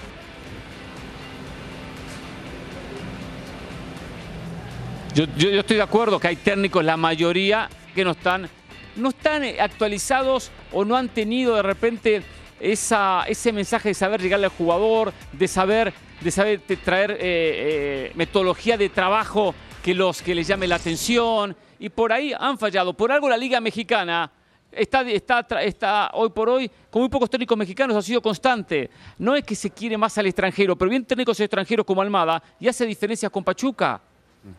Yo, 5.13 5.25
yo- 5.38 5.50
yo 5.50 5.60
estoy 5.60 5.77
de 5.77 5.84
acuerdo 5.84 6.20
que 6.20 6.27
hay 6.27 6.36
técnicos, 6.36 6.84
la 6.84 6.98
mayoría, 6.98 7.70
que 7.96 8.03
no 8.03 8.12
están, 8.12 8.50
no 8.96 9.10
están 9.10 9.44
actualizados 9.60 10.51
o 10.72 10.86
no 10.86 10.96
han 10.96 11.10
tenido 11.10 11.56
de 11.56 11.63
repente 11.63 12.22
esa, 12.60 13.24
ese 13.28 13.52
mensaje 13.52 13.90
de 13.90 13.94
saber 13.94 14.22
llegarle 14.22 14.46
al 14.46 14.52
jugador, 14.52 15.14
de 15.32 15.48
saber, 15.48 15.94
de 16.22 16.32
saber 16.32 16.62
traer 16.84 17.12
eh, 17.12 17.18
eh, 17.22 18.12
metodología 18.16 18.78
de 18.78 18.90
trabajo 18.90 19.54
que, 19.84 19.94
los, 19.94 20.22
que 20.22 20.36
les 20.36 20.48
llame 20.48 20.68
la 20.68 20.76
atención. 20.76 21.56
Y 21.80 21.90
por 21.90 22.12
ahí 22.12 22.34
han 22.38 22.58
fallado. 22.58 22.94
Por 22.94 23.12
algo 23.12 23.30
la 23.30 23.38
Liga 23.38 23.62
Mexicana 23.62 24.32
está, 24.72 25.02
está, 25.02 25.46
está 25.64 26.12
hoy 26.14 26.30
por 26.30 26.50
hoy, 26.50 26.70
con 26.90 27.02
muy 27.02 27.10
pocos 27.10 27.30
técnicos 27.30 27.58
mexicanos, 27.58 27.96
ha 27.96 28.02
sido 28.02 28.22
constante. 28.22 28.90
No 29.18 29.36
es 29.36 29.44
que 29.44 29.56
se 29.56 29.70
quiere 29.70 29.98
más 29.98 30.18
al 30.18 30.26
extranjero, 30.26 30.76
pero 30.76 30.90
bien 30.90 31.06
técnicos 31.06 31.40
extranjeros 31.40 31.86
como 31.86 32.02
Almada 32.02 32.42
y 32.60 32.68
hace 32.68 32.86
diferencias 32.86 33.32
con 33.32 33.44
Pachuca 33.44 34.02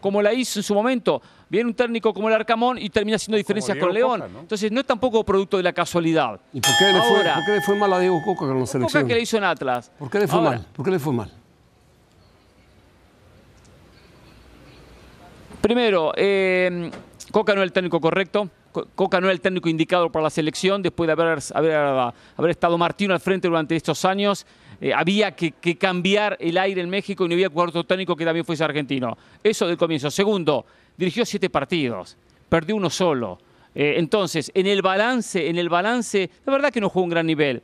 como 0.01 0.23
la 0.23 0.33
hizo 0.33 0.59
en 0.59 0.63
su 0.63 0.75
momento. 0.75 1.21
Viene 1.49 1.69
un 1.69 1.75
técnico 1.75 2.13
como 2.13 2.29
el 2.29 2.35
Arcamón 2.35 2.79
y 2.79 2.91
termina 2.91 3.17
haciendo 3.17 3.37
diferencias 3.37 3.79
con 3.79 3.93
León. 3.93 4.21
Coca, 4.21 4.33
¿no? 4.33 4.41
Entonces 4.41 4.71
no 4.71 4.81
es 4.81 4.87
tampoco 4.87 5.25
producto 5.25 5.57
de 5.57 5.63
la 5.63 5.73
casualidad. 5.73 6.41
¿Y 6.53 6.61
por 6.61 6.71
qué 6.79 6.93
le 6.93 7.01
fue, 7.01 7.17
Ahora, 7.19 7.35
por 7.35 7.45
qué 7.47 7.53
le 7.53 7.61
fue 7.63 7.77
mal 7.77 7.93
a 7.93 7.99
Diego 7.99 8.21
Coca 8.25 8.41
con 8.41 8.49
la 8.49 8.55
Coca 8.55 8.67
selección? 8.67 9.07
que 9.09 9.15
le 9.15 9.21
hizo 9.23 9.37
en 9.37 9.45
Atlas. 9.45 9.91
¿Por 9.99 10.11
qué 10.11 10.19
le 10.21 10.29
fue 10.29 10.39
Ahora, 10.39 10.51
mal? 10.51 10.67
¿Por 10.75 10.85
qué 10.85 10.91
le 10.91 10.99
fue 10.99 11.13
mal? 11.13 11.31
Primero, 15.61 16.13
eh, 16.17 16.91
Coca 17.33 17.55
no 17.55 17.63
es 17.63 17.67
el 17.67 17.73
técnico 17.73 18.01
correcto. 18.01 18.49
Co- 18.73 18.87
Coca 18.95 19.21
no 19.21 19.29
es 19.29 19.33
el 19.33 19.41
técnico 19.41 19.69
indicado 19.69 20.11
para 20.11 20.25
la 20.25 20.31
selección 20.31 20.83
después 20.83 21.07
de 21.07 21.13
haber, 21.13 21.39
estado 22.51 22.79
Martino 22.79 23.15
al 23.15 23.21
frente 23.21 23.49
durante 23.49 23.75
estos 23.77 24.05
años. 24.05 24.47
eh, 24.81 24.93
había 24.95 25.35
que, 25.35 25.53
que 25.53 25.77
cambiar 25.77 26.37
el 26.41 26.57
aire 26.59 26.81
en 26.81 26.89
México 26.91 27.25
y 27.25 27.29
no 27.29 27.35
había 27.35 27.51
cuarto 27.51 27.83
técnico 27.85 28.15
que 28.15 28.25
también 28.25 28.45
fuese 28.45 28.63
argentino. 28.65 29.17
Eso 29.43 29.67
del 29.67 29.77
comienzo. 29.77 30.11
Segundo, 30.11 30.65
dirigió 30.97 31.25
siete 31.27 31.51
partidos, 31.51 32.17
perdió 32.49 32.77
uno 32.77 32.89
solo. 32.91 33.39
Eh, 33.75 33.95
entonces, 33.97 34.51
en 34.55 34.67
el 34.67 34.83
balance, 34.83 35.49
en 35.49 35.59
el 35.59 35.69
balance, 35.69 36.31
la 36.47 36.53
verdad 36.53 36.71
que 36.73 36.81
no 36.81 36.89
jugó 36.89 37.05
un 37.05 37.11
gran 37.11 37.27
nivel. 37.27 37.63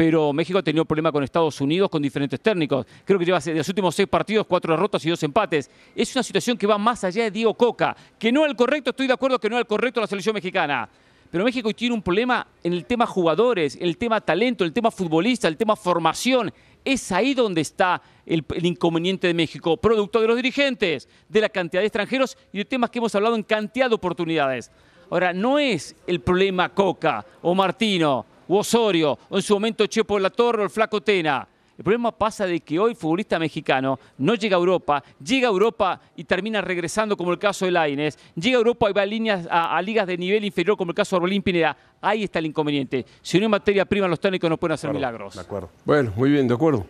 Pero 0.00 0.32
México 0.32 0.58
ha 0.58 0.62
tenido 0.62 0.86
problema 0.86 1.12
con 1.12 1.22
Estados 1.22 1.60
Unidos, 1.60 1.90
con 1.90 2.00
diferentes 2.00 2.40
técnicos. 2.40 2.86
Creo 3.04 3.18
que 3.18 3.24
lleva 3.26 3.38
de 3.38 3.56
los 3.56 3.68
últimos 3.68 3.94
seis 3.94 4.08
partidos, 4.08 4.46
cuatro 4.46 4.72
derrotas 4.72 5.04
y 5.04 5.10
dos 5.10 5.22
empates. 5.22 5.70
Es 5.94 6.16
una 6.16 6.22
situación 6.22 6.56
que 6.56 6.66
va 6.66 6.78
más 6.78 7.04
allá 7.04 7.24
de 7.24 7.30
Diego 7.30 7.52
Coca. 7.52 7.94
Que 8.18 8.32
no 8.32 8.46
es 8.46 8.50
el 8.50 8.56
correcto, 8.56 8.92
estoy 8.92 9.08
de 9.08 9.12
acuerdo 9.12 9.38
que 9.38 9.50
no 9.50 9.56
es 9.56 9.60
el 9.60 9.66
correcto 9.66 10.00
la 10.00 10.06
selección 10.06 10.32
mexicana. 10.32 10.88
Pero 11.30 11.44
México 11.44 11.70
tiene 11.74 11.94
un 11.94 12.00
problema 12.00 12.46
en 12.64 12.72
el 12.72 12.86
tema 12.86 13.04
jugadores, 13.04 13.76
el 13.78 13.98
tema 13.98 14.22
talento, 14.22 14.64
el 14.64 14.72
tema 14.72 14.90
futbolista, 14.90 15.48
el 15.48 15.58
tema 15.58 15.76
formación. 15.76 16.50
Es 16.82 17.12
ahí 17.12 17.34
donde 17.34 17.60
está 17.60 18.00
el, 18.24 18.42
el 18.54 18.64
inconveniente 18.64 19.26
de 19.26 19.34
México, 19.34 19.76
producto 19.76 20.18
de 20.22 20.28
los 20.28 20.36
dirigentes, 20.36 21.10
de 21.28 21.42
la 21.42 21.50
cantidad 21.50 21.82
de 21.82 21.88
extranjeros 21.88 22.38
y 22.54 22.56
de 22.56 22.64
temas 22.64 22.88
que 22.88 23.00
hemos 23.00 23.14
hablado 23.14 23.34
en 23.34 23.42
cantidad 23.42 23.90
de 23.90 23.96
oportunidades. 23.96 24.70
Ahora, 25.10 25.34
no 25.34 25.58
es 25.58 25.94
el 26.06 26.20
problema 26.20 26.70
Coca 26.70 27.26
o 27.42 27.54
Martino 27.54 28.24
Osorio 28.58 29.18
o 29.28 29.36
en 29.36 29.42
su 29.42 29.54
momento 29.54 29.86
Chepo 29.86 30.18
La 30.18 30.30
Torre 30.30 30.62
o 30.62 30.64
el 30.64 30.70
Flaco 30.70 31.00
Tena. 31.00 31.46
El 31.78 31.84
problema 31.84 32.12
pasa 32.12 32.44
de 32.44 32.60
que 32.60 32.78
hoy 32.78 32.94
futbolista 32.94 33.38
mexicano 33.38 33.98
no 34.18 34.34
llega 34.34 34.54
a 34.54 34.58
Europa, 34.60 35.02
llega 35.24 35.48
a 35.48 35.50
Europa 35.50 35.98
y 36.14 36.24
termina 36.24 36.60
regresando 36.60 37.16
como 37.16 37.32
el 37.32 37.38
caso 37.38 37.64
de 37.64 37.70
Lainez, 37.70 38.18
llega 38.34 38.56
a 38.56 38.58
Europa 38.58 38.90
y 38.90 38.92
va 38.92 39.00
a, 39.00 39.06
líneas, 39.06 39.48
a, 39.50 39.74
a 39.78 39.80
ligas 39.80 40.06
de 40.06 40.18
nivel 40.18 40.44
inferior 40.44 40.76
como 40.76 40.90
el 40.90 40.94
caso 40.94 41.16
de 41.16 41.20
Orbelín 41.22 41.40
Pineda. 41.42 41.74
Ahí 42.02 42.24
está 42.24 42.38
el 42.38 42.46
inconveniente. 42.46 43.06
Si 43.22 43.38
no 43.38 43.44
hay 43.46 43.48
materia 43.48 43.86
prima, 43.86 44.06
los 44.08 44.20
técnicos 44.20 44.50
no 44.50 44.58
pueden 44.58 44.74
hacer 44.74 44.92
milagros. 44.92 45.34
De 45.36 45.40
acuerdo. 45.40 45.70
Bueno, 45.86 46.12
muy 46.16 46.30
bien, 46.30 46.46
de 46.46 46.52
acuerdo. 46.54 46.84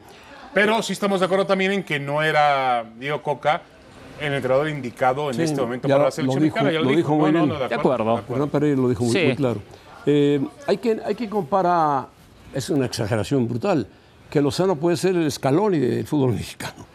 Pero 0.52 0.82
sí 0.82 0.92
estamos 0.92 1.20
de 1.20 1.26
acuerdo 1.26 1.46
también 1.46 1.70
en 1.70 1.84
que 1.84 2.00
no 2.00 2.20
era 2.20 2.84
Diego 2.98 3.22
Coca 3.22 3.62
el 4.20 4.34
entrenador 4.34 4.68
indicado 4.68 5.28
en 5.30 5.36
Sí, 5.36 5.42
este 5.42 5.60
momento 5.60 5.86
ya 5.86 5.94
para 5.94 6.02
lo 6.02 6.08
la 6.08 6.10
selección 6.10 6.42
dijo- 6.42 6.56
mexicana. 6.56 6.72
Ya 6.72 6.80
lo 6.80 6.90
dijo 6.96 7.14
muy 7.16 7.30
bien. 7.30 7.48
De 7.48 7.74
acuerdo. 7.76 8.24
Hernán 8.28 8.48
Pereira 8.48 8.76
lo 8.76 8.88
dijo 8.88 9.04
muy, 9.04 9.12
Sí. 9.12 9.22
muy 9.24 9.36
claro. 9.36 9.60
Eh, 10.06 10.40
hay, 10.66 10.76
que, 10.78 11.00
hay 11.04 11.14
que 11.14 11.28
comparar, 11.28 12.08
es 12.52 12.70
una 12.70 12.86
exageración 12.86 13.46
brutal, 13.48 13.86
que 14.30 14.40
Lozano 14.40 14.76
puede 14.76 14.96
ser 14.96 15.16
el 15.16 15.26
escalón 15.26 15.72
del 15.72 16.06
fútbol 16.06 16.32
mexicano. 16.34 16.86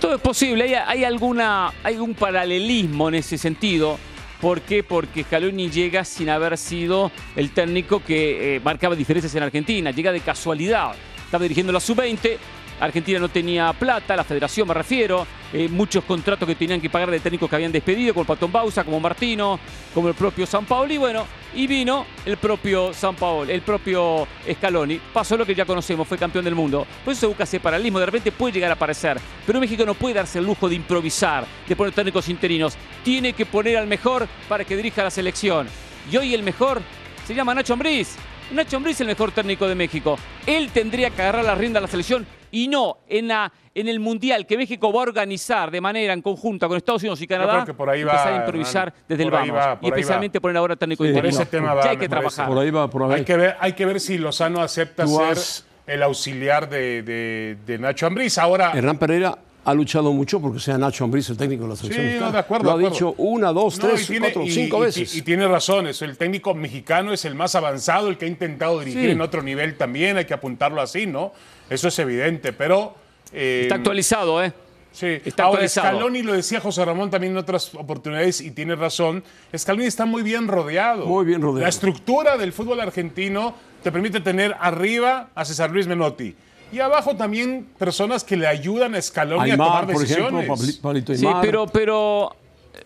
Todo 0.00 0.14
es 0.14 0.20
posible, 0.20 0.64
hay, 0.64 0.74
hay 0.74 1.04
alguna, 1.04 1.72
hay 1.82 1.94
algún 1.94 2.14
paralelismo 2.14 3.08
en 3.08 3.16
ese 3.16 3.36
sentido. 3.36 3.98
¿Por 4.40 4.60
qué? 4.60 4.84
Porque 4.84 5.24
Scaloni 5.24 5.68
llega 5.68 6.04
sin 6.04 6.28
haber 6.30 6.56
sido 6.56 7.10
el 7.34 7.50
técnico 7.50 8.00
que 8.04 8.56
eh, 8.56 8.60
marcaba 8.60 8.94
diferencias 8.94 9.34
en 9.34 9.42
Argentina, 9.42 9.90
llega 9.90 10.12
de 10.12 10.20
casualidad. 10.20 10.92
Estaba 11.24 11.42
dirigiendo 11.42 11.72
la 11.72 11.80
sub-20, 11.80 12.38
Argentina 12.80 13.18
no 13.18 13.28
tenía 13.28 13.72
plata, 13.72 14.14
la 14.14 14.24
federación 14.24 14.68
me 14.68 14.74
refiero, 14.74 15.26
eh, 15.52 15.68
muchos 15.68 16.04
contratos 16.04 16.46
que 16.46 16.54
tenían 16.54 16.80
que 16.80 16.88
pagar 16.88 17.10
de 17.10 17.20
técnicos 17.20 17.48
que 17.50 17.56
habían 17.56 17.72
despedido, 17.72 18.14
como 18.14 18.26
Patón 18.26 18.52
Bausa, 18.52 18.84
como 18.84 19.00
Martino, 19.00 19.58
como 19.94 20.08
el 20.08 20.14
propio 20.14 20.46
San 20.46 20.64
Paolo, 20.64 20.92
y 20.92 20.98
bueno, 20.98 21.26
y 21.54 21.66
vino 21.66 22.06
el 22.24 22.36
propio 22.36 22.92
San 22.92 23.16
Paolo, 23.16 23.50
el 23.50 23.62
propio 23.62 24.28
Scaloni. 24.48 25.00
Pasó 25.12 25.36
lo 25.36 25.44
que 25.44 25.54
ya 25.54 25.64
conocemos, 25.64 26.06
fue 26.06 26.18
campeón 26.18 26.44
del 26.44 26.54
mundo. 26.54 26.86
Por 27.04 27.12
eso 27.12 27.20
se 27.20 27.26
busca 27.26 27.44
ese 27.44 27.58
paralelismo, 27.60 27.98
de 27.98 28.06
repente 28.06 28.30
puede 28.30 28.52
llegar 28.52 28.70
a 28.70 28.74
aparecer. 28.74 29.18
Pero 29.46 29.58
México 29.58 29.84
no 29.84 29.94
puede 29.94 30.14
darse 30.14 30.38
el 30.38 30.44
lujo 30.44 30.68
de 30.68 30.76
improvisar, 30.76 31.46
de 31.66 31.74
poner 31.74 31.92
técnicos 31.92 32.28
interinos. 32.28 32.76
Tiene 33.02 33.32
que 33.32 33.46
poner 33.46 33.76
al 33.76 33.86
mejor 33.86 34.28
para 34.48 34.64
que 34.64 34.76
dirija 34.76 35.02
la 35.02 35.10
selección. 35.10 35.66
Y 36.10 36.16
hoy 36.16 36.34
el 36.34 36.42
mejor 36.42 36.80
se 37.26 37.34
llama 37.34 37.54
Nacho 37.54 37.72
Ambriz. 37.72 38.16
Nacho 38.52 38.76
Ambriz 38.76 38.96
es 38.96 39.00
el 39.02 39.08
mejor 39.08 39.32
técnico 39.32 39.66
de 39.66 39.74
México. 39.74 40.18
Él 40.46 40.70
tendría 40.72 41.10
que 41.10 41.22
agarrar 41.22 41.44
la 41.44 41.54
rienda 41.54 41.80
de 41.80 41.86
la 41.86 41.90
selección 41.90 42.26
y 42.50 42.68
no 42.68 42.98
en, 43.08 43.28
la, 43.28 43.52
en 43.74 43.88
el 43.88 44.00
Mundial 44.00 44.46
que 44.46 44.56
México 44.56 44.92
va 44.92 45.00
a 45.00 45.02
organizar 45.02 45.70
de 45.70 45.80
manera 45.80 46.12
en 46.12 46.22
conjunta 46.22 46.66
con 46.68 46.76
Estados 46.76 47.02
Unidos 47.02 47.20
y 47.22 47.26
Canadá, 47.26 47.52
creo 47.54 47.66
que 47.66 47.74
por 47.74 47.90
ahí 47.90 48.02
va, 48.04 48.12
empezar 48.12 48.32
a 48.32 48.36
improvisar 48.36 48.88
Hernán. 48.88 49.04
desde 49.08 49.22
el 49.24 49.30
Por 49.30 49.38
vamos. 49.40 49.56
va, 49.56 49.60
y 49.60 49.76
por 49.76 49.84
ahí 49.84 49.90
va. 49.90 49.96
especialmente 49.96 50.40
poner 50.40 50.56
ahora 50.56 50.76
técnico 50.76 51.04
Sí, 51.04 51.10
interino. 51.10 51.34
por 51.36 51.42
ese 51.42 51.50
tema 51.50 51.74
va, 51.74 51.84
Ya 51.84 51.90
hay 51.90 51.96
que 51.96 52.08
trabajar. 52.08 52.48
Por 52.48 52.58
ahí 52.58 52.70
va, 52.70 52.88
por 52.90 53.02
ahí. 53.04 53.12
Hay 53.12 53.24
que, 53.24 53.36
ver, 53.36 53.56
hay 53.60 53.72
que 53.74 53.86
ver 53.86 54.00
si 54.00 54.18
Lozano 54.18 54.60
acepta 54.62 55.04
Tú 55.04 55.16
ser 55.16 55.26
has- 55.26 55.66
el 55.86 56.02
auxiliar 56.02 56.68
de, 56.68 57.02
de- 57.02 57.56
de 57.66 57.78
Nacho 57.78 58.06
Ambriz. 58.06 58.36
Ahora, 58.38 58.72
Hernán 58.74 58.98
Pereira 58.98 59.38
ha 59.64 59.74
luchado 59.74 60.12
mucho 60.12 60.40
porque 60.40 60.60
sea 60.60 60.78
Nacho 60.78 61.04
Ambriz 61.04 61.28
el 61.30 61.36
técnico 61.36 61.64
de 61.64 61.68
la 61.70 61.76
selección. 61.76 62.02
Sí, 62.02 62.06
mexicana. 62.06 62.26
no, 62.28 62.32
de 62.32 62.38
acuerdo, 62.38 62.64
Lo 62.64 62.70
ha 62.70 62.78
de 62.78 62.86
acuerdo. 62.86 62.94
dicho 62.94 63.14
una, 63.22 63.52
dos, 63.52 63.78
No, 63.78 63.88
tres, 63.88 64.06
tiene- 64.06 64.26
cuatro, 64.32 64.42
y- 64.44 64.50
cinco 64.50 64.78
y- 64.78 64.80
veces. 64.86 65.14
Y, 65.16 65.22
tiene 65.22 65.46
razón, 65.46 65.86
el 65.86 66.16
técnico 66.16 66.54
mexicano 66.54 67.12
es 67.12 67.24
el 67.26 67.34
más 67.34 67.54
avanzado, 67.54 68.08
el 68.08 68.16
que 68.16 68.24
ha 68.24 68.28
intentado 68.28 68.78
dirigir 68.80 69.04
Sí. 69.06 69.10
en 69.10 69.20
otro 69.20 69.42
nivel 69.42 69.76
también, 69.76 70.16
hay 70.16 70.24
que 70.24 70.34
apuntarlo 70.34 70.80
así, 70.80 71.06
¿no? 71.06 71.32
Eso 71.68 71.88
es 71.88 71.98
evidente, 71.98 72.52
pero... 72.52 72.94
eh, 73.32 73.60
Está 73.64 73.74
actualizado, 73.74 74.42
¿eh? 74.42 74.52
Sí, 74.90 75.06
Está 75.24 75.44
ahora 75.44 75.56
actualizado. 75.56 75.88
Scaloni 75.98 76.22
lo 76.22 76.32
decía 76.32 76.60
José 76.60 76.82
Ramón 76.84 77.10
también 77.10 77.32
en 77.34 77.36
otras 77.38 77.72
oportunidades 77.74 78.40
y 78.40 78.50
tiene 78.52 78.74
razón. 78.74 79.22
Scaloni 79.56 79.84
está 79.86 80.06
muy 80.06 80.22
bien 80.22 80.48
rodeado. 80.48 81.04
Muy 81.06 81.26
bien 81.26 81.42
rodeado. 81.42 81.60
La 81.62 81.68
estructura 81.68 82.36
del 82.38 82.52
fútbol 82.54 82.80
argentino 82.80 83.54
te 83.82 83.92
permite 83.92 84.20
tener 84.20 84.56
arriba 84.58 85.28
a 85.34 85.44
César 85.44 85.70
Luis 85.70 85.86
Menotti 85.86 86.34
y 86.72 86.78
abajo 86.80 87.16
también 87.16 87.68
personas 87.78 88.24
que 88.24 88.36
le 88.36 88.46
ayudan 88.46 88.94
a 88.94 89.02
Scaloni 89.02 89.50
a 89.50 89.52
Aymar, 89.54 89.66
tomar 89.68 89.86
por 89.94 90.02
ejemplo, 90.04 90.38
decisiones. 90.38 90.48
Pabli- 90.48 90.80
Pablito 90.80 91.14
Sí, 91.14 91.26
pero, 91.40 91.66
pero 91.66 92.36
eh, 92.74 92.78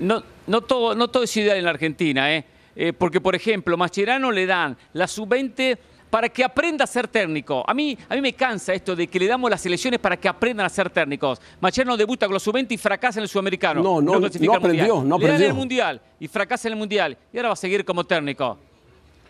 no, 0.00 0.22
no, 0.46 0.60
todo, 0.60 0.94
no 0.94 1.08
todo 1.08 1.22
es 1.22 1.36
ideal 1.36 1.56
en 1.58 1.64
la 1.64 1.70
Argentina, 1.70 2.32
¿eh? 2.34 2.44
Eh, 2.78 2.92
porque, 2.92 3.20
por 3.20 3.34
ejemplo, 3.34 3.76
Mascherano 3.76 4.30
le 4.30 4.44
dan 4.44 4.76
la 4.92 5.06
sub-20 5.08 5.78
para 6.10 6.28
que 6.28 6.44
aprenda 6.44 6.84
a 6.84 6.86
ser 6.86 7.08
técnico. 7.08 7.64
A 7.66 7.72
mí, 7.74 7.96
a 8.08 8.14
mí 8.14 8.20
me 8.20 8.34
cansa 8.34 8.74
esto 8.74 8.94
de 8.94 9.06
que 9.06 9.18
le 9.18 9.26
damos 9.26 9.50
las 9.50 9.64
elecciones 9.64 9.98
para 9.98 10.16
que 10.18 10.28
aprendan 10.28 10.66
a 10.66 10.68
ser 10.68 10.90
técnicos. 10.90 11.40
Mascherano 11.60 11.96
debuta 11.96 12.26
con 12.26 12.34
los 12.34 12.42
sub-20 12.42 12.66
y 12.72 12.76
fracasa 12.76 13.18
en 13.18 13.22
el 13.24 13.28
sudamericano. 13.30 13.82
No, 13.82 14.00
no, 14.02 14.12
no 14.12 14.20
Mundial. 14.20 14.56
aprendió, 14.56 14.94
no 15.02 15.18
Le 15.18 15.24
dan 15.24 15.34
aprendió. 15.34 15.46
el 15.48 15.54
mundial 15.54 16.00
y 16.20 16.28
fracasa 16.28 16.68
en 16.68 16.74
el 16.74 16.78
mundial. 16.78 17.16
Y 17.32 17.38
ahora 17.38 17.48
va 17.48 17.52
a 17.54 17.56
seguir 17.56 17.84
como 17.84 18.04
técnico. 18.04 18.58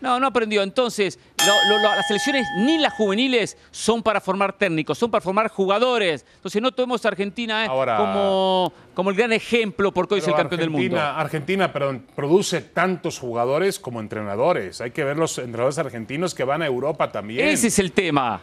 No, 0.01 0.19
no 0.19 0.27
aprendió. 0.27 0.61
Entonces, 0.63 1.17
lo- 1.45 1.69
lo- 1.75 1.81
lo- 1.83 1.95
las 1.95 2.07
selecciones 2.07 2.45
ni 2.57 2.77
las 2.77 2.93
juveniles 2.93 3.57
son 3.71 4.03
para 4.03 4.21
formar 4.21 4.53
técnicos, 4.53 4.97
son 4.97 5.09
para 5.09 5.21
formar 5.21 5.49
jugadores. 5.49 6.25
Entonces, 6.35 6.61
no 6.61 6.71
tomemos 6.71 7.03
a 7.05 7.07
Argentina 7.09 7.65
eh, 7.65 7.67
Ahora- 7.67 7.97
como, 7.97 8.73
como 8.93 9.09
el 9.09 9.15
gran 9.15 9.33
ejemplo 9.33 9.91
porque 9.91 10.15
hoy 10.15 10.19
es 10.21 10.27
el 10.27 10.35
campeón 10.35 10.59
del 10.61 10.69
mundo. 10.69 10.97
Argentina, 10.97 11.19
Argentina, 11.19 11.73
perdón, 11.73 12.05
produce 12.15 12.61
tantos 12.61 13.17
jugadores 13.19 13.79
como 13.79 13.99
entrenadores. 13.99 14.81
Hay 14.81 14.91
que 14.91 15.03
ver 15.03 15.17
los 15.17 15.37
entrenadores 15.37 15.77
argentinos 15.77 16.35
que 16.35 16.43
van 16.43 16.61
a 16.61 16.65
Europa 16.67 17.11
también. 17.11 17.47
Ese 17.47 17.67
es 17.67 17.79
el 17.79 17.91
tema. 17.91 18.41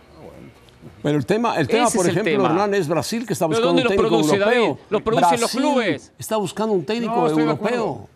Pero 1.03 1.19
el 1.19 1.27
tema, 1.27 1.59
el 1.59 1.69
tema 1.69 1.87
Ese 1.87 1.97
por 1.99 2.07
ejemplo, 2.07 2.33
tema. 2.33 2.49
Hernán, 2.49 2.73
es 2.75 2.89
Brasil, 2.89 3.27
que 3.27 3.35
está 3.35 3.47
¿Pero 3.47 3.59
buscando 3.61 3.69
dónde 3.69 3.83
un 3.83 3.89
técnico 3.89 4.09
produce, 4.09 4.37
europeo. 4.37 4.63
David? 4.65 4.77
Los 4.91 5.03
producen 5.03 5.41
los 5.41 5.51
clubes. 5.51 6.13
Está 6.19 6.37
buscando 6.39 6.73
un 6.73 6.85
técnico 6.85 7.15
No, 7.15 7.29
europeo. 7.29 8.09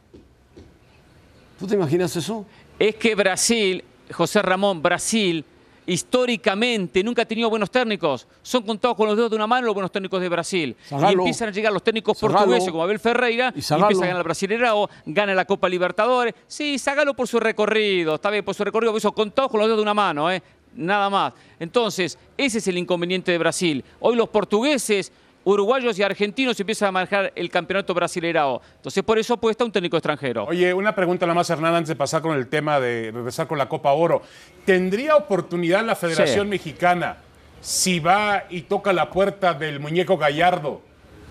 ¿Tú 1.59 1.67
te 1.67 1.75
imaginas 1.75 2.15
eso? 2.17 2.47
Es 2.79 2.95
que 2.95 3.15
Brasil, 3.15 3.85
José 4.13 4.41
Ramón, 4.43 4.83
Brasil, 4.83 5.45
históricamente 5.89 7.03
nunca 7.03 7.23
ha 7.23 7.25
tenido 7.25 7.49
buenos 7.49 7.71
técnicos. 7.71 8.27
Son 8.43 8.63
contados 8.63 8.97
con 8.97 9.07
los 9.07 9.17
dedos 9.17 9.31
de 9.31 9.37
una 9.37 9.47
mano 9.47 9.67
los 9.67 9.75
buenos 9.75 9.91
técnicos 9.91 10.21
de 10.21 10.29
Brasil. 10.29 10.77
Y 10.91 11.13
empiezan 11.13 11.49
a 11.49 11.53
llegar 11.53 11.73
los 11.73 11.83
técnicos 11.83 12.19
portugueses 12.19 12.71
como 12.71 12.83
Abel 12.83 12.99
Ferreira 12.99 13.53
Y 13.57 13.61
y, 13.61 13.75
empieza 13.75 13.77
a 13.77 14.07
ganar 14.07 14.19
el 14.19 14.23
Brasileirao, 14.23 14.89
gana 15.07 15.35
la 15.35 15.47
Copa 15.47 15.69
Libertadores. 15.69 16.35
Sí, 16.47 16.79
Zagalo 16.79 17.15
por 17.15 17.27
su 17.27 17.41
recorrido, 17.41 18.17
está 18.17 18.31
bien, 18.31 18.45
por 18.45 18.55
su 18.55 18.65
recorrido, 18.65 18.97
eso 18.97 19.13
contados 19.13 19.51
con 19.51 19.61
los 19.61 19.67
dedos 19.67 19.79
de 19.79 19.83
una 19.83 19.95
mano, 19.95 20.31
¿eh? 20.31 20.43
Nada 20.77 21.09
más. 21.09 21.33
Entonces, 21.59 22.19
ese 22.37 22.59
es 22.59 22.69
el 22.69 22.77
inconveniente 22.77 23.33
de 23.33 23.39
Brasil. 23.39 23.83
Hoy 24.01 24.15
los 24.15 24.29
portugueses, 24.29 25.11
uruguayos 25.53 25.99
y 25.99 26.03
argentinos 26.03 26.59
empiezan 26.61 26.89
a 26.89 26.93
manejar 26.93 27.33
el 27.35 27.51
campeonato 27.51 27.95
brasileirao. 27.95 28.61
Entonces, 28.77 29.03
por 29.03 29.19
eso 29.19 29.35
apuesta 29.35 29.65
un 29.65 29.73
técnico 29.73 29.97
extranjero. 29.97 30.45
Oye, 30.45 30.75
una 30.75 30.95
pregunta 30.95 31.27
nada 31.27 31.35
más, 31.35 31.49
Hernán, 31.51 31.75
antes 31.75 31.89
de 31.89 31.97
pasar 31.97 32.23
con 32.23 32.37
el 32.37 32.49
tema 32.49 32.81
de 32.81 33.11
regresar 33.13 33.47
con 33.47 33.59
la 33.59 33.69
Copa 33.69 33.93
Oro. 33.93 34.23
¿Tendría 34.65 35.17
oportunidad 35.17 35.85
la 35.85 35.97
Federación 35.97 36.47
Sí. 36.47 36.51
Mexicana 36.51 37.17
si 37.61 37.99
va 37.99 38.45
y 38.51 38.63
toca 38.63 38.93
la 38.93 39.11
puerta 39.11 39.55
del 39.55 39.81
muñeco 39.81 40.17
Gallardo 40.17 40.81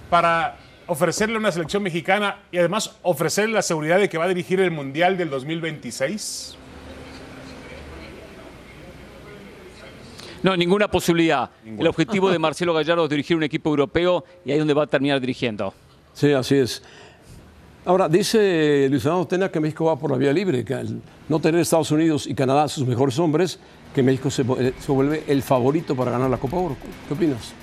para 0.10 0.58
ofrecerle 0.88 1.38
una 1.38 1.52
selección 1.52 1.84
mexicana 1.84 2.40
y 2.52 2.58
además 2.58 2.96
ofrecerle 3.04 3.54
la 3.54 3.62
seguridad 3.62 4.00
de 4.00 4.10
que 4.10 4.18
va 4.18 4.26
a 4.26 4.28
dirigir 4.30 4.60
el 4.60 4.72
Mundial 4.72 5.18
del 5.18 5.30
2026? 5.30 6.58
No, 10.44 10.56
ninguna 10.56 10.90
posibilidad. 10.90 11.50
El 11.66 11.88
objetivo 11.88 12.30
de 12.30 12.40
Marcelo 12.40 12.74
Gallardo 12.74 13.04
es 13.06 13.10
dirigir 13.10 13.36
un 13.38 13.44
equipo 13.44 13.70
europeo 13.70 14.24
y 14.46 14.52
ahí 14.52 14.58
es 14.58 14.60
donde 14.60 14.74
va 14.74 14.84
a 14.84 14.88
terminar 14.88 15.20
dirigiendo. 15.20 15.74
Sí, 16.14 16.32
así 16.32 16.56
es. 16.56 16.82
Ahora, 17.86 18.10
dice 18.10 18.88
Luis 18.90 19.02
Fernando 19.02 19.26
Tena 19.28 19.50
que 19.50 19.60
México 19.60 19.86
va 19.86 19.98
por 19.98 20.12
la 20.12 20.18
vía 20.18 20.34
libre, 20.34 20.66
que 20.66 20.74
al 20.74 21.02
no 21.30 21.40
tener 21.40 21.62
Estados 21.62 21.90
Unidos 21.92 22.28
y 22.28 22.36
Canadá 22.36 22.68
sus 22.68 22.86
mejores 22.86 23.18
hombres, 23.18 23.60
que 23.96 24.04
México 24.04 24.30
se, 24.30 24.42
eh, 24.42 24.74
se 24.78 24.92
vuelve 24.92 25.24
el 25.28 25.42
favorito 25.42 25.96
para 25.96 26.12
ganar 26.12 26.30
la 26.30 26.38
Copa 26.38 26.58
Oro. 26.58 26.76
¿Qué 27.08 27.14
opinas? 27.14 27.54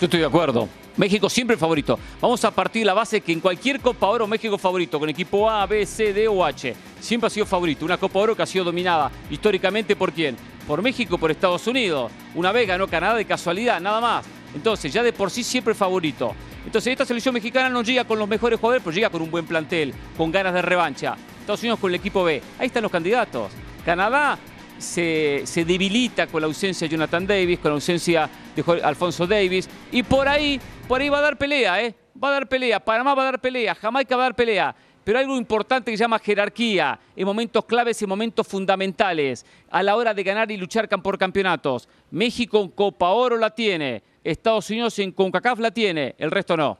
Yo 0.00 0.06
estoy 0.06 0.20
de 0.20 0.26
acuerdo. 0.26 0.68
México 0.96 1.28
siempre 1.28 1.56
favorito. 1.56 1.98
Vamos 2.20 2.44
a 2.44 2.50
partir 2.50 2.82
de 2.82 2.86
la 2.86 2.94
base 2.94 3.20
que 3.20 3.32
en 3.32 3.40
cualquier 3.40 3.80
Copa 3.80 4.06
Oro 4.06 4.26
México 4.26 4.58
favorito, 4.58 4.98
con 4.98 5.08
equipo 5.08 5.48
A, 5.48 5.66
B, 5.66 5.86
C, 5.86 6.12
D 6.12 6.28
o 6.28 6.44
H. 6.44 6.74
Siempre 7.00 7.26
ha 7.28 7.30
sido 7.30 7.46
favorito. 7.46 7.84
Una 7.84 7.98
Copa 7.98 8.18
Oro 8.18 8.36
que 8.36 8.42
ha 8.42 8.46
sido 8.46 8.64
dominada 8.64 9.10
históricamente 9.30 9.96
por 9.96 10.12
quién? 10.12 10.36
Por 10.66 10.82
México, 10.82 11.18
por 11.18 11.30
Estados 11.30 11.66
Unidos. 11.66 12.12
Una 12.34 12.52
vez 12.52 12.68
ganó 12.68 12.86
Canadá 12.86 13.14
de 13.14 13.24
casualidad, 13.24 13.80
nada 13.80 14.00
más. 14.00 14.26
Entonces, 14.54 14.92
ya 14.92 15.02
de 15.02 15.12
por 15.12 15.30
sí 15.30 15.42
siempre 15.42 15.74
favorito. 15.74 16.34
Entonces, 16.64 16.92
esta 16.92 17.04
selección 17.04 17.34
mexicana 17.34 17.68
no 17.68 17.82
llega 17.82 18.04
con 18.04 18.18
los 18.18 18.28
mejores 18.28 18.58
jugadores, 18.58 18.82
pero 18.84 18.94
llega 18.94 19.10
con 19.10 19.22
un 19.22 19.30
buen 19.30 19.46
plantel, 19.46 19.94
con 20.16 20.30
ganas 20.30 20.52
de 20.52 20.62
revancha. 20.62 21.16
Estados 21.40 21.60
Unidos 21.60 21.78
con 21.78 21.90
el 21.90 21.94
equipo 21.94 22.24
B. 22.24 22.42
Ahí 22.58 22.66
están 22.66 22.82
los 22.82 22.92
candidatos. 22.92 23.52
Canadá 23.84 24.38
se, 24.80 25.44
debilita 25.66 26.26
con 26.26 26.40
la 26.40 26.46
ausencia 26.46 26.86
de 26.86 26.92
Jonathan 26.92 27.26
Davis, 27.26 27.58
con 27.58 27.70
la 27.70 27.74
ausencia 27.74 28.28
de 28.54 28.82
Alfonso 28.82 29.26
Davis. 29.26 29.68
Y 29.92 30.02
por 30.02 30.28
ahí, 30.28 30.60
por 30.90 31.00
ahí 31.00 31.08
va 31.08 31.18
a 31.18 31.20
dar 31.20 31.38
pelea, 31.38 31.84
¿eh? 31.84 31.94
Va 32.20 32.30
a 32.30 32.32
dar 32.32 32.48
pelea. 32.48 32.80
Panamá 32.80 33.14
va 33.14 33.22
a 33.22 33.26
dar 33.26 33.40
pelea. 33.40 33.76
Jamaica 33.76 34.16
va 34.16 34.24
a 34.24 34.26
dar 34.26 34.34
pelea. 34.34 34.74
Pero 35.04 35.18
hay 35.18 35.24
algo 35.24 35.36
importante 35.36 35.88
que 35.88 35.96
se 35.96 36.02
llama 36.02 36.18
jerarquía 36.18 36.98
en 37.14 37.26
momentos 37.26 37.64
claves 37.64 38.02
y 38.02 38.08
momentos 38.08 38.44
fundamentales 38.44 39.46
a 39.70 39.84
la 39.84 39.94
hora 39.94 40.12
de 40.12 40.24
ganar 40.24 40.50
y 40.50 40.56
luchar 40.56 40.88
por 40.88 41.16
campeonatos. 41.16 41.88
México 42.10 42.60
en 42.60 42.70
Copa 42.70 43.10
Oro 43.10 43.36
la 43.36 43.50
tiene, 43.50 44.02
Estados 44.24 44.68
Unidos 44.70 44.98
en 44.98 45.12
CONCACAF 45.12 45.60
la 45.60 45.70
tiene, 45.70 46.16
el 46.18 46.32
resto 46.32 46.56
no. 46.56 46.76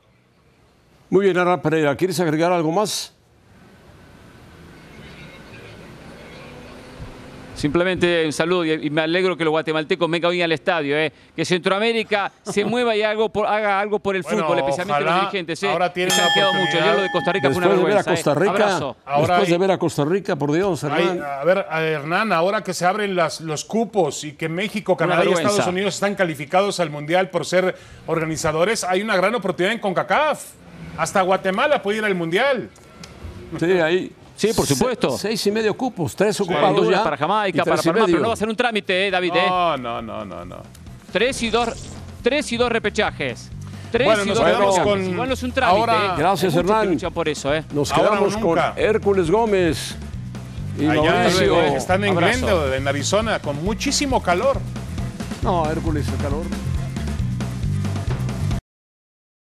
Muy 1.08 1.26
bien, 1.26 1.36
Hernán 1.36 1.62
Pereira, 1.62 1.94
¿quieres 1.94 2.18
agregar 2.18 2.50
algo 2.50 2.72
más? 2.72 3.14
Simplemente 7.60 8.24
un 8.24 8.32
saludo 8.32 8.64
y, 8.64 8.88
me 8.88 9.02
alegro 9.02 9.36
que 9.36 9.44
los 9.44 9.50
guatemaltecos 9.50 10.10
vengan 10.10 10.30
hoy 10.30 10.40
al 10.40 10.50
estadio, 10.50 10.96
¿eh? 10.96 11.12
que 11.36 11.44
Centroamérica 11.44 12.32
se 12.42 12.64
mueva 12.64 12.96
y 12.96 13.02
haga 13.02 13.10
algo 13.10 13.28
por, 13.28 13.46
haga 13.46 13.78
algo 13.78 13.98
por 13.98 14.16
el 14.16 14.22
Bueno, 14.22 14.44
fútbol, 14.44 14.60
especialmente 14.60 15.04
los 15.04 15.14
dirigentes. 15.20 15.62
¿eh? 15.62 15.68
ahora 15.70 15.92
tienen 15.92 16.08
que 16.08 16.22
se 16.22 16.22
mucho. 16.22 16.78
Ayer 16.82 16.96
lo 16.96 17.02
de 17.02 17.10
Costa 17.12 17.32
Rica 17.32 17.50
fue 17.50 17.60
Después 17.60 17.66
una 17.66 17.76
de 17.76 17.84
ver 17.84 17.92
a 17.92 18.02
vergüenza. 18.02 18.10
Costa 18.12 18.30
¿eh? 18.30 18.34
Rica. 18.34 18.94
Ahora 19.04 19.34
después 19.34 19.50
de 19.50 19.58
ver 19.58 19.70
a 19.72 19.78
Costa 19.78 20.04
Rica, 20.06 20.36
por 20.36 20.52
Dios, 20.52 20.82
Hernán. 20.84 21.22
a 21.22 21.44
ver, 21.44 21.66
a 21.68 21.82
Hernán, 21.82 22.32
ahora 22.32 22.64
que 22.64 22.72
se 22.72 22.86
abren 22.86 23.14
las- 23.14 23.42
los 23.42 23.66
cupos 23.66 24.24
y 24.24 24.32
que 24.32 24.48
México, 24.48 24.96
Canadá 24.96 25.22
y. 25.26 25.32
Estados 25.32 25.66
Unidos 25.66 25.96
están 25.96 26.14
calificados 26.14 26.80
al 26.80 26.88
Mundial 26.88 27.28
por 27.28 27.44
ser 27.44 27.76
organizadores, 28.06 28.84
hay 28.84 29.02
una 29.02 29.18
gran 29.18 29.34
oportunidad 29.34 29.74
en 29.74 29.80
CONCACAF. 29.80 30.44
Hasta 30.96 31.20
Guatemala 31.20 31.82
puede 31.82 31.98
ir 31.98 32.04
al 32.06 32.14
Mundial. 32.14 32.70
Sí, 33.58 33.72
ahí. 33.72 34.12
Sí, 34.40 34.52
por 34.54 34.66
supuesto. 34.66 35.10
Se- 35.12 35.28
seis 35.28 35.46
y 35.46 35.50
medio 35.50 35.74
cupos, 35.76 36.16
tres 36.16 36.40
ocupados 36.40 36.86
para 37.02 37.16
Jamaica, 37.16 37.62
para 37.64 37.82
Panamá, 37.82 38.06
pero 38.06 38.18
no 38.20 38.28
va 38.28 38.34
a 38.34 38.36
ser 38.36 38.48
un 38.48 38.56
trámite, 38.56 39.06
¿eh, 39.06 39.10
David? 39.10 39.32
¿eh? 39.36 39.46
No, 39.48 39.76
no, 39.76 40.00
no, 40.02 40.24
no, 40.24 40.44
no. 40.44 40.56
Tres 41.12 41.42
y 41.42 41.50
dos, 41.50 41.68
tres 42.22 42.50
y 42.52 42.56
dos 42.56 42.70
repechajes. 42.72 43.50
Tres 43.92 44.06
Bueno, 44.06 44.22
y 44.22 44.26
nos 44.28 44.38
dos 44.38 44.46
quedamos 44.46 44.76
repechajes. 44.76 44.92
con- 45.04 45.12
Igual 45.12 45.28
no 45.28 45.34
es 45.34 45.42
un 45.42 45.52
trámite. 45.52 45.80
ahora- 45.80 46.06
¿eh? 46.06 46.10
Gracias, 46.16 46.54
Hernán. 46.54 46.98
por 47.12 47.28
eso, 47.28 47.54
¿eh? 47.54 47.64
Nos 47.72 47.92
quedamos 47.92 48.36
con. 48.36 48.58
Hércules 48.76 49.30
Gómez 49.30 49.96
y 50.78 50.86
Allá 50.86 51.26
están 51.76 52.04
en. 52.04 52.14
Glendale, 52.14 52.76
en 52.76 52.88
Arizona, 52.88 53.40
con 53.40 53.62
muchísimo 53.64 54.22
calor. 54.22 54.58
No, 55.42 55.68
Hércules, 55.70 56.06
el 56.08 56.16
calor. 56.22 56.44